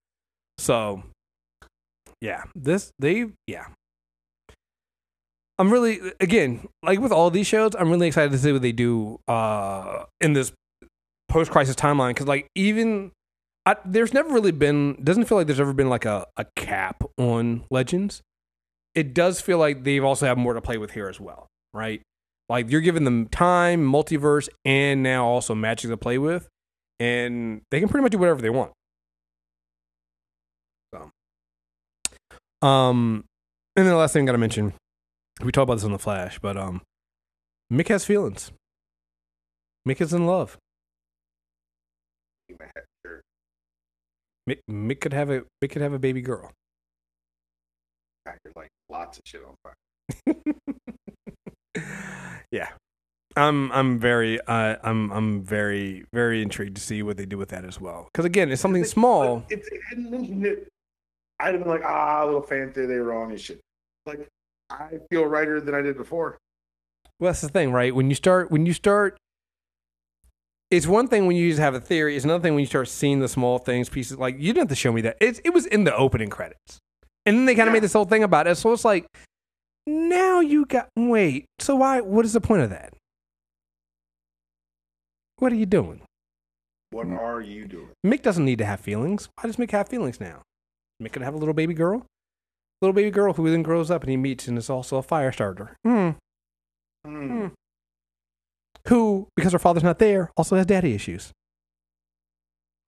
So, 0.57 1.03
yeah, 2.19 2.45
this 2.55 2.91
they 2.97 3.27
yeah. 3.45 3.67
I'm 5.59 5.71
really 5.71 5.99
again 6.19 6.67
like 6.81 6.99
with 6.99 7.11
all 7.11 7.29
these 7.29 7.47
shows, 7.47 7.75
I'm 7.77 7.91
really 7.91 8.07
excited 8.07 8.31
to 8.31 8.39
see 8.39 8.51
what 8.51 8.63
they 8.63 8.71
do 8.71 9.19
uh, 9.27 10.05
in 10.19 10.33
this 10.33 10.51
post 11.27 11.51
crisis 11.51 11.75
timeline 11.75 12.11
because 12.11 12.27
like 12.27 12.47
even 12.55 13.11
I, 13.65 13.75
there's 13.83 14.13
never 14.13 14.29
really 14.29 14.51
been 14.51 15.03
doesn't 15.03 15.25
feel 15.25 15.37
like 15.37 15.47
there's 15.47 15.59
ever 15.59 15.73
been 15.73 15.89
like 15.89 16.05
a, 16.05 16.27
a 16.37 16.45
cap 16.55 17.03
on 17.17 17.63
Legends. 17.71 18.21
It 18.93 19.13
does 19.13 19.41
feel 19.41 19.57
like 19.57 19.83
they've 19.83 20.03
also 20.03 20.25
have 20.25 20.37
more 20.37 20.53
to 20.53 20.61
play 20.61 20.77
with 20.77 20.91
here 20.91 21.09
as 21.09 21.19
well, 21.19 21.47
right? 21.73 22.01
Like 22.47 22.69
you're 22.69 22.81
giving 22.81 23.03
them 23.03 23.27
time, 23.27 23.91
multiverse, 23.91 24.47
and 24.63 25.01
now 25.01 25.25
also 25.25 25.55
magic 25.55 25.89
to 25.89 25.97
play 25.97 26.17
with, 26.17 26.47
and 26.99 27.61
they 27.71 27.79
can 27.79 27.89
pretty 27.89 28.03
much 28.03 28.11
do 28.11 28.19
whatever 28.19 28.41
they 28.41 28.51
want. 28.51 28.71
So, 30.93 31.09
um, 32.65 33.25
and 33.75 33.85
then 33.85 33.93
the 33.93 33.97
last 33.97 34.13
thing 34.13 34.23
I 34.23 34.25
got 34.27 34.33
to 34.33 34.37
mention, 34.37 34.73
we 35.41 35.51
talked 35.51 35.63
about 35.63 35.75
this 35.75 35.83
on 35.83 35.91
the 35.91 35.99
Flash, 35.99 36.39
but 36.39 36.55
um, 36.55 36.81
Mick 37.73 37.87
has 37.87 38.05
feelings. 38.05 38.51
Mick 39.87 39.99
is 39.99 40.13
in 40.13 40.27
love. 40.27 40.57
In 42.49 42.57
my 42.59 42.65
head, 42.65 42.85
sure. 43.05 43.21
Mick, 44.49 44.59
Mick 44.69 45.01
could 45.01 45.13
have 45.13 45.29
a 45.29 45.43
Mick 45.63 45.71
could 45.71 45.81
have 45.81 45.93
a 45.93 45.99
baby 45.99 46.21
girl. 46.21 46.51
God, 48.25 48.37
you're 48.43 48.53
like 48.55 48.69
lots 48.89 49.17
of 49.17 49.23
shit 49.25 49.41
on 49.43 49.55
fire. 49.63 49.75
yeah, 52.51 52.69
I'm 53.35 53.71
I'm 53.71 53.99
very 53.99 54.39
uh, 54.41 54.77
I'm 54.83 55.11
I'm 55.11 55.43
very 55.43 56.05
very 56.13 56.41
intrigued 56.41 56.75
to 56.77 56.81
see 56.81 57.03
what 57.03 57.17
they 57.17 57.25
do 57.25 57.37
with 57.37 57.49
that 57.49 57.65
as 57.65 57.81
well. 57.81 58.09
Because 58.11 58.25
again, 58.25 58.51
it's 58.51 58.61
something 58.61 58.83
small. 58.83 59.43
If 59.49 59.69
they 59.69 59.79
hadn't 59.89 60.11
mentioned 60.11 60.45
it, 60.45 60.67
I'd 61.39 61.53
have 61.53 61.63
been 61.63 61.71
like, 61.71 61.83
ah, 61.83 62.23
little 62.25 62.41
fancy, 62.41 62.85
they 62.85 62.95
were 62.95 63.05
wrong 63.05 63.31
and 63.31 63.39
shit. 63.39 63.59
Like, 64.05 64.27
I 64.69 64.99
feel 65.09 65.25
righter 65.25 65.59
than 65.59 65.75
I 65.75 65.81
did 65.81 65.97
before. 65.97 66.37
Well, 67.19 67.29
that's 67.29 67.41
the 67.41 67.49
thing, 67.49 67.71
right? 67.71 67.93
When 67.93 68.09
you 68.09 68.15
start, 68.15 68.51
when 68.51 68.65
you 68.65 68.73
start, 68.73 69.17
it's 70.71 70.87
one 70.87 71.07
thing 71.07 71.25
when 71.27 71.35
you 71.35 71.49
just 71.49 71.59
have 71.61 71.73
a 71.75 71.79
theory. 71.79 72.15
It's 72.15 72.25
another 72.25 72.41
thing 72.41 72.53
when 72.53 72.61
you 72.61 72.65
start 72.67 72.87
seeing 72.87 73.19
the 73.19 73.27
small 73.27 73.57
things, 73.59 73.89
pieces. 73.89 74.17
Like 74.17 74.35
you 74.37 74.47
didn't 74.53 74.63
have 74.63 74.69
to 74.69 74.75
show 74.75 74.91
me 74.91 75.01
that. 75.01 75.17
It 75.21 75.41
it 75.43 75.53
was 75.53 75.65
in 75.65 75.83
the 75.83 75.95
opening 75.95 76.29
credits, 76.29 76.79
and 77.25 77.37
then 77.37 77.45
they 77.45 77.55
kind 77.55 77.67
of 77.67 77.71
Yeah. 77.71 77.73
made 77.73 77.83
this 77.83 77.93
whole 77.93 78.05
thing 78.05 78.23
about 78.23 78.47
it. 78.47 78.55
So 78.55 78.71
it's 78.73 78.85
like, 78.85 79.05
now 79.87 80.39
you 80.39 80.65
got 80.65 80.89
wait. 80.97 81.45
So 81.59 81.75
why? 81.75 82.01
What 82.01 82.25
is 82.25 82.33
the 82.33 82.41
point 82.41 82.61
of 82.63 82.69
that? 82.71 82.93
What 85.37 85.51
are 85.51 85.55
you 85.55 85.65
doing? 85.65 86.01
What 86.91 87.07
are 87.07 87.41
you 87.41 87.65
doing? 87.65 87.89
Mick 88.05 88.21
doesn't 88.21 88.45
need 88.45 88.59
to 88.59 88.65
have 88.65 88.79
feelings. 88.79 89.27
Why 89.35 89.47
does 89.47 89.57
Mick 89.57 89.71
have 89.71 89.89
feelings 89.89 90.19
now? 90.21 90.43
Mick 91.03 91.11
could 91.11 91.23
have 91.23 91.33
a 91.33 91.37
little 91.37 91.53
baby 91.53 91.73
girl, 91.73 92.05
little 92.81 92.93
baby 92.93 93.11
girl 93.11 93.33
who 93.33 93.49
then 93.51 93.63
grows 93.63 93.91
up 93.91 94.01
and 94.03 94.09
he 94.09 94.15
meets 94.17 94.47
and 94.47 94.57
is 94.57 94.69
also 94.69 94.95
a 94.97 95.03
fire 95.03 95.31
starter. 95.33 95.75
Hmm. 95.85 96.11
Hmm. 97.05 97.47
Who, 98.87 99.27
because 99.35 99.53
her 99.53 99.59
father's 99.59 99.83
not 99.83 99.99
there, 99.99 100.31
also 100.37 100.55
has 100.55 100.65
daddy 100.65 100.93
issues. 100.93 101.31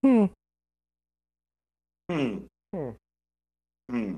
Hmm. 0.04 0.26
Hmm. 2.10 2.38
Hmm. 2.74 2.90
Hmm. 3.90 4.16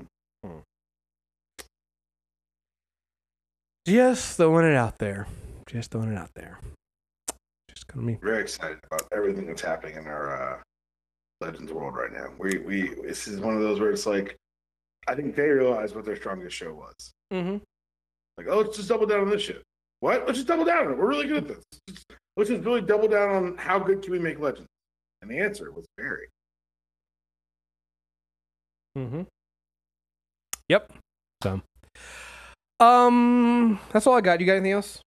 Just 3.86 4.36
throwing 4.36 4.66
it 4.66 4.76
out 4.76 4.98
there. 4.98 5.26
Just 5.66 5.90
throwing 5.90 6.12
it 6.12 6.18
out 6.18 6.30
there. 6.34 6.60
Just 7.68 7.86
gonna 7.86 8.06
be. 8.06 8.18
Very 8.22 8.42
excited 8.42 8.78
about 8.84 9.08
everything 9.12 9.46
that's 9.46 9.62
happening 9.62 9.96
in 9.96 10.06
our 10.06 10.54
uh, 10.54 10.58
Legends 11.40 11.72
world 11.72 11.94
right 11.94 12.12
now. 12.12 12.28
We 12.38 12.58
we 12.58 12.94
this 13.02 13.26
is 13.26 13.40
one 13.40 13.56
of 13.56 13.62
those 13.62 13.80
where 13.80 13.90
it's 13.90 14.06
like, 14.06 14.36
I 15.08 15.14
think 15.14 15.34
they 15.34 15.48
realized 15.48 15.96
what 15.96 16.04
their 16.04 16.16
strongest 16.16 16.56
show 16.56 16.74
was. 16.74 17.12
Mm-hmm. 17.32 17.56
Like, 18.36 18.46
oh, 18.48 18.58
let's 18.58 18.76
just 18.76 18.88
double 18.88 19.06
down 19.06 19.20
on 19.22 19.30
this 19.30 19.42
shit. 19.42 19.62
What? 20.00 20.26
Let's 20.26 20.38
just 20.38 20.48
double 20.48 20.64
down 20.64 20.86
on 20.86 20.92
it. 20.92 20.98
We're 20.98 21.08
really 21.08 21.26
good 21.26 21.38
at 21.38 21.48
this. 21.48 21.64
Let's- 22.36 22.50
just 22.50 22.64
really 22.64 22.80
double 22.80 23.06
down 23.08 23.28
on 23.30 23.56
how 23.58 23.78
good 23.78 24.02
can 24.02 24.12
we 24.12 24.18
make 24.18 24.38
Legends. 24.40 24.68
And 25.20 25.30
the 25.30 25.38
answer 25.38 25.70
was 25.72 25.84
very. 25.98 26.26
Mm-hmm. 28.96 29.22
Yep. 30.68 30.92
So, 31.42 31.60
um, 32.80 33.78
that's 33.92 34.06
all 34.06 34.14
I 34.14 34.20
got. 34.22 34.40
You 34.40 34.46
got 34.46 34.54
anything 34.54 34.72
else? 34.72 35.00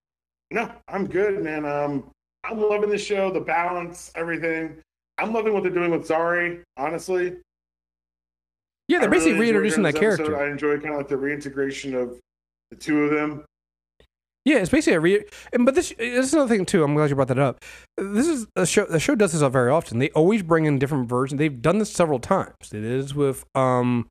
No, 0.50 0.70
I'm 0.88 1.06
good, 1.06 1.42
man. 1.42 1.64
Um, 1.66 2.10
I'm 2.44 2.60
loving 2.60 2.90
the 2.90 2.98
show, 2.98 3.32
the 3.32 3.40
balance, 3.40 4.12
everything. 4.14 4.76
I'm 5.18 5.32
loving 5.32 5.52
what 5.54 5.62
they're 5.64 5.72
doing 5.72 5.90
with 5.90 6.06
Zari. 6.06 6.62
Honestly, 6.76 7.36
Yeah, 8.88 9.00
they're 9.00 9.08
I 9.08 9.12
basically 9.12 9.32
really 9.32 9.52
reintroducing 9.52 9.82
that 9.84 9.92
this 9.94 10.00
character. 10.00 10.38
I 10.38 10.50
enjoy 10.50 10.76
kind 10.78 10.90
of 10.90 10.98
like 10.98 11.08
the 11.08 11.16
reintegration 11.16 11.94
of 11.94 12.20
the 12.70 12.76
two 12.76 13.02
of 13.04 13.10
them. 13.10 13.44
Yeah, 14.44 14.58
it's 14.58 14.70
basically 14.70 14.96
a 14.96 15.00
re. 15.00 15.24
And, 15.52 15.64
but 15.64 15.74
this, 15.74 15.94
this 15.96 16.26
is 16.26 16.34
another 16.34 16.54
thing 16.54 16.66
too. 16.66 16.84
I'm 16.84 16.94
glad 16.94 17.08
you 17.08 17.16
brought 17.16 17.28
that 17.28 17.38
up. 17.38 17.64
This 17.96 18.28
is 18.28 18.46
a 18.56 18.66
show. 18.66 18.84
The 18.84 19.00
show 19.00 19.14
does 19.14 19.32
this 19.32 19.40
very 19.50 19.70
often. 19.70 19.98
They 19.98 20.10
always 20.10 20.42
bring 20.42 20.66
in 20.66 20.78
different 20.78 21.08
versions. 21.08 21.38
They've 21.38 21.62
done 21.62 21.78
this 21.78 21.90
several 21.90 22.18
times. 22.18 22.72
It 22.72 22.84
is 22.84 23.14
with 23.14 23.46
um, 23.54 24.06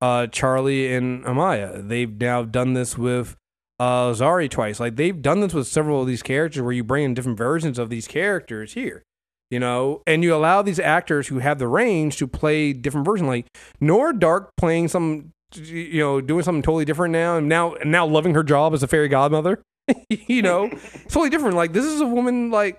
uh, 0.00 0.28
Charlie 0.28 0.92
and 0.94 1.24
Amaya. 1.24 1.86
They've 1.86 2.10
now 2.10 2.42
done 2.42 2.72
this 2.72 2.96
with 2.96 3.36
uh, 3.78 4.12
Zari 4.12 4.48
twice. 4.48 4.80
Like 4.80 4.96
they've 4.96 5.20
done 5.20 5.40
this 5.40 5.52
with 5.52 5.66
several 5.66 6.00
of 6.00 6.06
these 6.06 6.22
characters, 6.22 6.62
where 6.62 6.72
you 6.72 6.82
bring 6.82 7.04
in 7.04 7.14
different 7.14 7.36
versions 7.36 7.78
of 7.78 7.90
these 7.90 8.08
characters 8.08 8.72
here. 8.72 9.02
You 9.50 9.60
know, 9.60 10.02
and 10.08 10.24
you 10.24 10.34
allow 10.34 10.62
these 10.62 10.80
actors 10.80 11.28
who 11.28 11.38
have 11.38 11.58
the 11.58 11.68
range 11.68 12.16
to 12.16 12.26
play 12.26 12.72
different 12.72 13.04
versions. 13.04 13.28
Like 13.28 13.46
Nora 13.80 14.12
Darhk 14.12 14.48
playing 14.56 14.88
some, 14.88 15.32
you 15.54 16.00
know, 16.00 16.20
doing 16.20 16.42
something 16.42 16.62
totally 16.62 16.84
different 16.84 17.12
now, 17.12 17.36
and 17.36 17.48
now 17.48 17.74
and 17.74 17.90
now 17.90 18.06
loving 18.06 18.34
her 18.34 18.42
job 18.42 18.74
as 18.74 18.82
a 18.82 18.88
fairy 18.88 19.08
godmother. 19.08 19.62
you 20.08 20.42
know, 20.42 20.68
totally 21.08 21.30
different. 21.30 21.56
Like 21.56 21.72
this 21.72 21.84
is 21.84 22.00
a 22.00 22.06
woman 22.06 22.50
like 22.50 22.78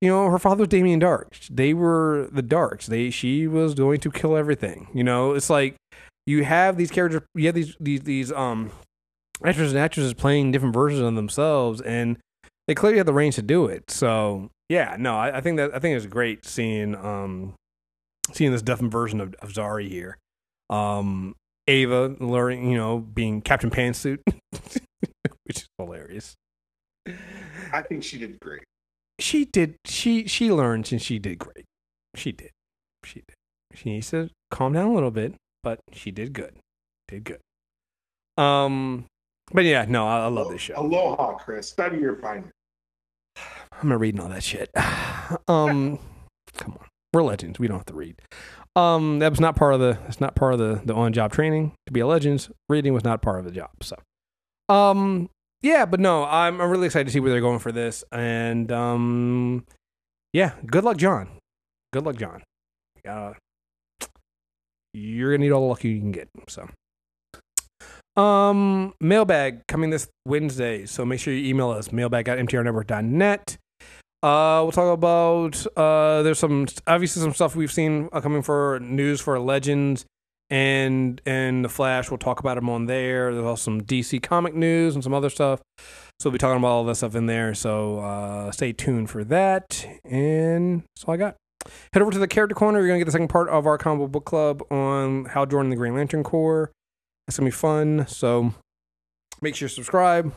you 0.00 0.08
know, 0.08 0.30
her 0.30 0.38
father 0.38 0.62
was 0.62 0.68
Damien 0.68 1.00
Darhk. 1.00 1.48
They 1.48 1.74
were 1.74 2.28
the 2.32 2.42
Darhks. 2.42 2.86
They 2.86 3.10
she 3.10 3.46
was 3.46 3.74
going 3.74 4.00
to 4.00 4.10
kill 4.10 4.36
everything. 4.36 4.88
You 4.94 5.04
know, 5.04 5.32
it's 5.32 5.50
like 5.50 5.76
you 6.26 6.44
have 6.44 6.76
these 6.76 6.90
characters, 6.90 7.22
you 7.34 7.46
have 7.46 7.54
these 7.54 7.76
these 7.78 8.00
these 8.00 8.32
um 8.32 8.72
actors 9.44 9.72
and 9.72 9.78
actresses 9.78 10.14
playing 10.14 10.52
different 10.52 10.74
versions 10.74 11.02
of 11.02 11.14
themselves, 11.14 11.80
and 11.82 12.16
they 12.66 12.74
clearly 12.74 12.98
have 12.98 13.06
the 13.06 13.12
range 13.12 13.34
to 13.36 13.42
do 13.42 13.66
it. 13.66 13.90
So 13.90 14.50
yeah, 14.68 14.96
no, 14.98 15.16
I, 15.16 15.38
I 15.38 15.40
think 15.40 15.58
that 15.58 15.74
I 15.74 15.78
think 15.78 15.96
it's 15.96 16.06
great 16.06 16.46
seeing 16.46 16.94
um 16.94 17.54
seeing 18.32 18.52
this 18.52 18.62
different 18.62 18.92
version 18.92 19.20
of, 19.20 19.34
of 19.42 19.50
Zari 19.50 19.88
here. 19.88 20.16
Um, 20.70 21.34
Ava 21.68 22.16
learning, 22.18 22.70
you 22.70 22.76
know, 22.76 22.98
being 22.98 23.40
Captain 23.40 23.70
Pantsuit, 23.70 24.18
which 25.44 25.56
is 25.56 25.68
hilarious. 25.78 26.34
I 27.72 27.82
think 27.82 28.02
she 28.02 28.18
did 28.18 28.38
great. 28.40 28.64
She 29.18 29.44
did. 29.44 29.76
She 29.84 30.26
she 30.26 30.50
learned 30.50 30.90
and 30.92 31.00
she 31.00 31.18
did 31.18 31.38
great. 31.38 31.64
She 32.14 32.32
did. 32.32 32.50
She 33.04 33.20
did. 33.20 33.34
She 33.74 33.90
needs 33.90 34.10
to 34.10 34.30
calm 34.50 34.72
down 34.72 34.90
a 34.90 34.94
little 34.94 35.10
bit, 35.10 35.34
but 35.62 35.80
she 35.92 36.10
did 36.10 36.32
good. 36.32 36.56
Did 37.08 37.24
good. 37.24 37.40
Um, 38.42 39.06
but 39.52 39.64
yeah, 39.64 39.84
no, 39.88 40.06
I, 40.06 40.24
I 40.24 40.26
love 40.26 40.50
this 40.50 40.62
show. 40.62 40.74
Aloha, 40.76 41.38
Kriss. 41.38 41.64
Study 41.64 41.98
your 41.98 42.16
findings. 42.16 42.52
I'm 43.80 43.88
not 43.88 44.00
reading 44.00 44.20
all 44.20 44.28
that 44.28 44.42
shit. 44.42 44.70
Um, 45.46 46.00
come 46.56 46.72
on, 46.72 46.86
we're 47.12 47.22
legends. 47.22 47.60
We 47.60 47.68
don't 47.68 47.76
have 47.76 47.86
to 47.86 47.94
read. 47.94 48.20
Um, 48.80 49.18
that 49.18 49.30
was 49.30 49.40
not 49.40 49.56
part 49.56 49.74
of 49.74 49.80
the. 49.80 49.98
It's 50.08 50.20
not 50.20 50.34
part 50.34 50.54
of 50.54 50.58
the 50.58 50.80
the 50.84 50.94
on 50.94 51.12
job 51.12 51.32
training 51.32 51.72
to 51.86 51.92
be 51.92 52.00
a 52.00 52.06
legends. 52.06 52.50
Reading 52.68 52.94
was 52.94 53.04
not 53.04 53.20
part 53.20 53.38
of 53.38 53.44
the 53.44 53.50
job. 53.50 53.70
So, 53.82 53.96
um, 54.68 55.28
yeah, 55.60 55.84
but 55.84 56.00
no, 56.00 56.24
I'm 56.24 56.60
I'm 56.60 56.70
really 56.70 56.86
excited 56.86 57.06
to 57.06 57.12
see 57.12 57.20
where 57.20 57.30
they're 57.30 57.40
going 57.40 57.58
for 57.58 57.72
this, 57.72 58.04
and 58.10 58.70
um, 58.72 59.64
yeah, 60.32 60.52
good 60.66 60.84
luck, 60.84 60.96
John. 60.96 61.28
Good 61.92 62.04
luck, 62.04 62.16
John. 62.16 62.42
Uh, 63.06 63.34
you're 64.94 65.32
gonna 65.32 65.44
need 65.44 65.52
all 65.52 65.62
the 65.62 65.66
luck 65.66 65.84
you 65.84 65.98
can 65.98 66.12
get. 66.12 66.28
So. 66.48 66.68
Um, 68.16 68.92
mailbag 69.00 69.66
coming 69.68 69.90
this 69.90 70.08
Wednesday. 70.26 70.84
So 70.84 71.04
make 71.04 71.20
sure 71.20 71.32
you 71.32 71.48
email 71.48 71.70
us 71.70 71.92
mailbag 71.92 72.28
at 72.28 72.38
mtrnetwork.net. 72.38 73.56
Uh, 74.22 74.60
we'll 74.62 74.72
talk 74.72 74.92
about 74.92 75.66
uh, 75.78 76.22
there's 76.22 76.38
some 76.38 76.66
obviously 76.86 77.22
some 77.22 77.32
stuff 77.32 77.56
we've 77.56 77.72
seen 77.72 78.08
uh, 78.12 78.20
coming 78.20 78.42
for 78.42 78.78
news 78.80 79.20
for 79.20 79.38
Legends 79.40 80.04
and 80.50 81.22
and 81.24 81.64
the 81.64 81.70
Flash. 81.70 82.10
We'll 82.10 82.18
talk 82.18 82.40
about 82.40 82.56
them 82.56 82.68
on 82.68 82.84
there. 82.86 83.32
There's 83.32 83.46
also 83.46 83.62
some 83.62 83.80
DC 83.80 84.22
comic 84.22 84.54
news 84.54 84.94
and 84.94 85.02
some 85.02 85.14
other 85.14 85.30
stuff. 85.30 85.62
So 86.18 86.28
we'll 86.28 86.32
be 86.32 86.38
talking 86.38 86.58
about 86.58 86.68
all 86.68 86.84
that 86.84 86.96
stuff 86.96 87.14
in 87.14 87.24
there. 87.26 87.54
So 87.54 88.00
uh, 88.00 88.50
stay 88.50 88.74
tuned 88.74 89.08
for 89.08 89.24
that. 89.24 89.86
And 90.04 90.82
that's 90.82 91.04
all 91.06 91.14
I 91.14 91.16
got. 91.16 91.36
Head 91.94 92.02
over 92.02 92.10
to 92.10 92.18
the 92.18 92.28
Character 92.28 92.54
Corner. 92.54 92.80
You're 92.80 92.88
gonna 92.88 92.98
get 92.98 93.06
the 93.06 93.12
second 93.12 93.28
part 93.28 93.48
of 93.48 93.66
our 93.66 93.78
combo 93.78 94.06
book 94.06 94.26
club 94.26 94.62
on 94.70 95.26
Hal 95.26 95.46
Jordan 95.46 95.70
the 95.70 95.76
Green 95.76 95.94
Lantern 95.94 96.24
Corps. 96.24 96.70
It's 97.26 97.38
gonna 97.38 97.46
be 97.46 97.52
fun. 97.52 98.06
So 98.06 98.52
make 99.40 99.54
sure 99.54 99.64
you 99.64 99.70
subscribe. 99.70 100.32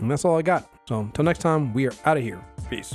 And 0.00 0.10
that's 0.10 0.24
all 0.24 0.38
I 0.38 0.42
got. 0.42 0.68
So 0.88 1.00
until 1.00 1.24
next 1.24 1.40
time, 1.40 1.72
we 1.74 1.86
are 1.86 1.92
out 2.04 2.16
of 2.16 2.22
here. 2.22 2.44
Peace. 2.68 2.94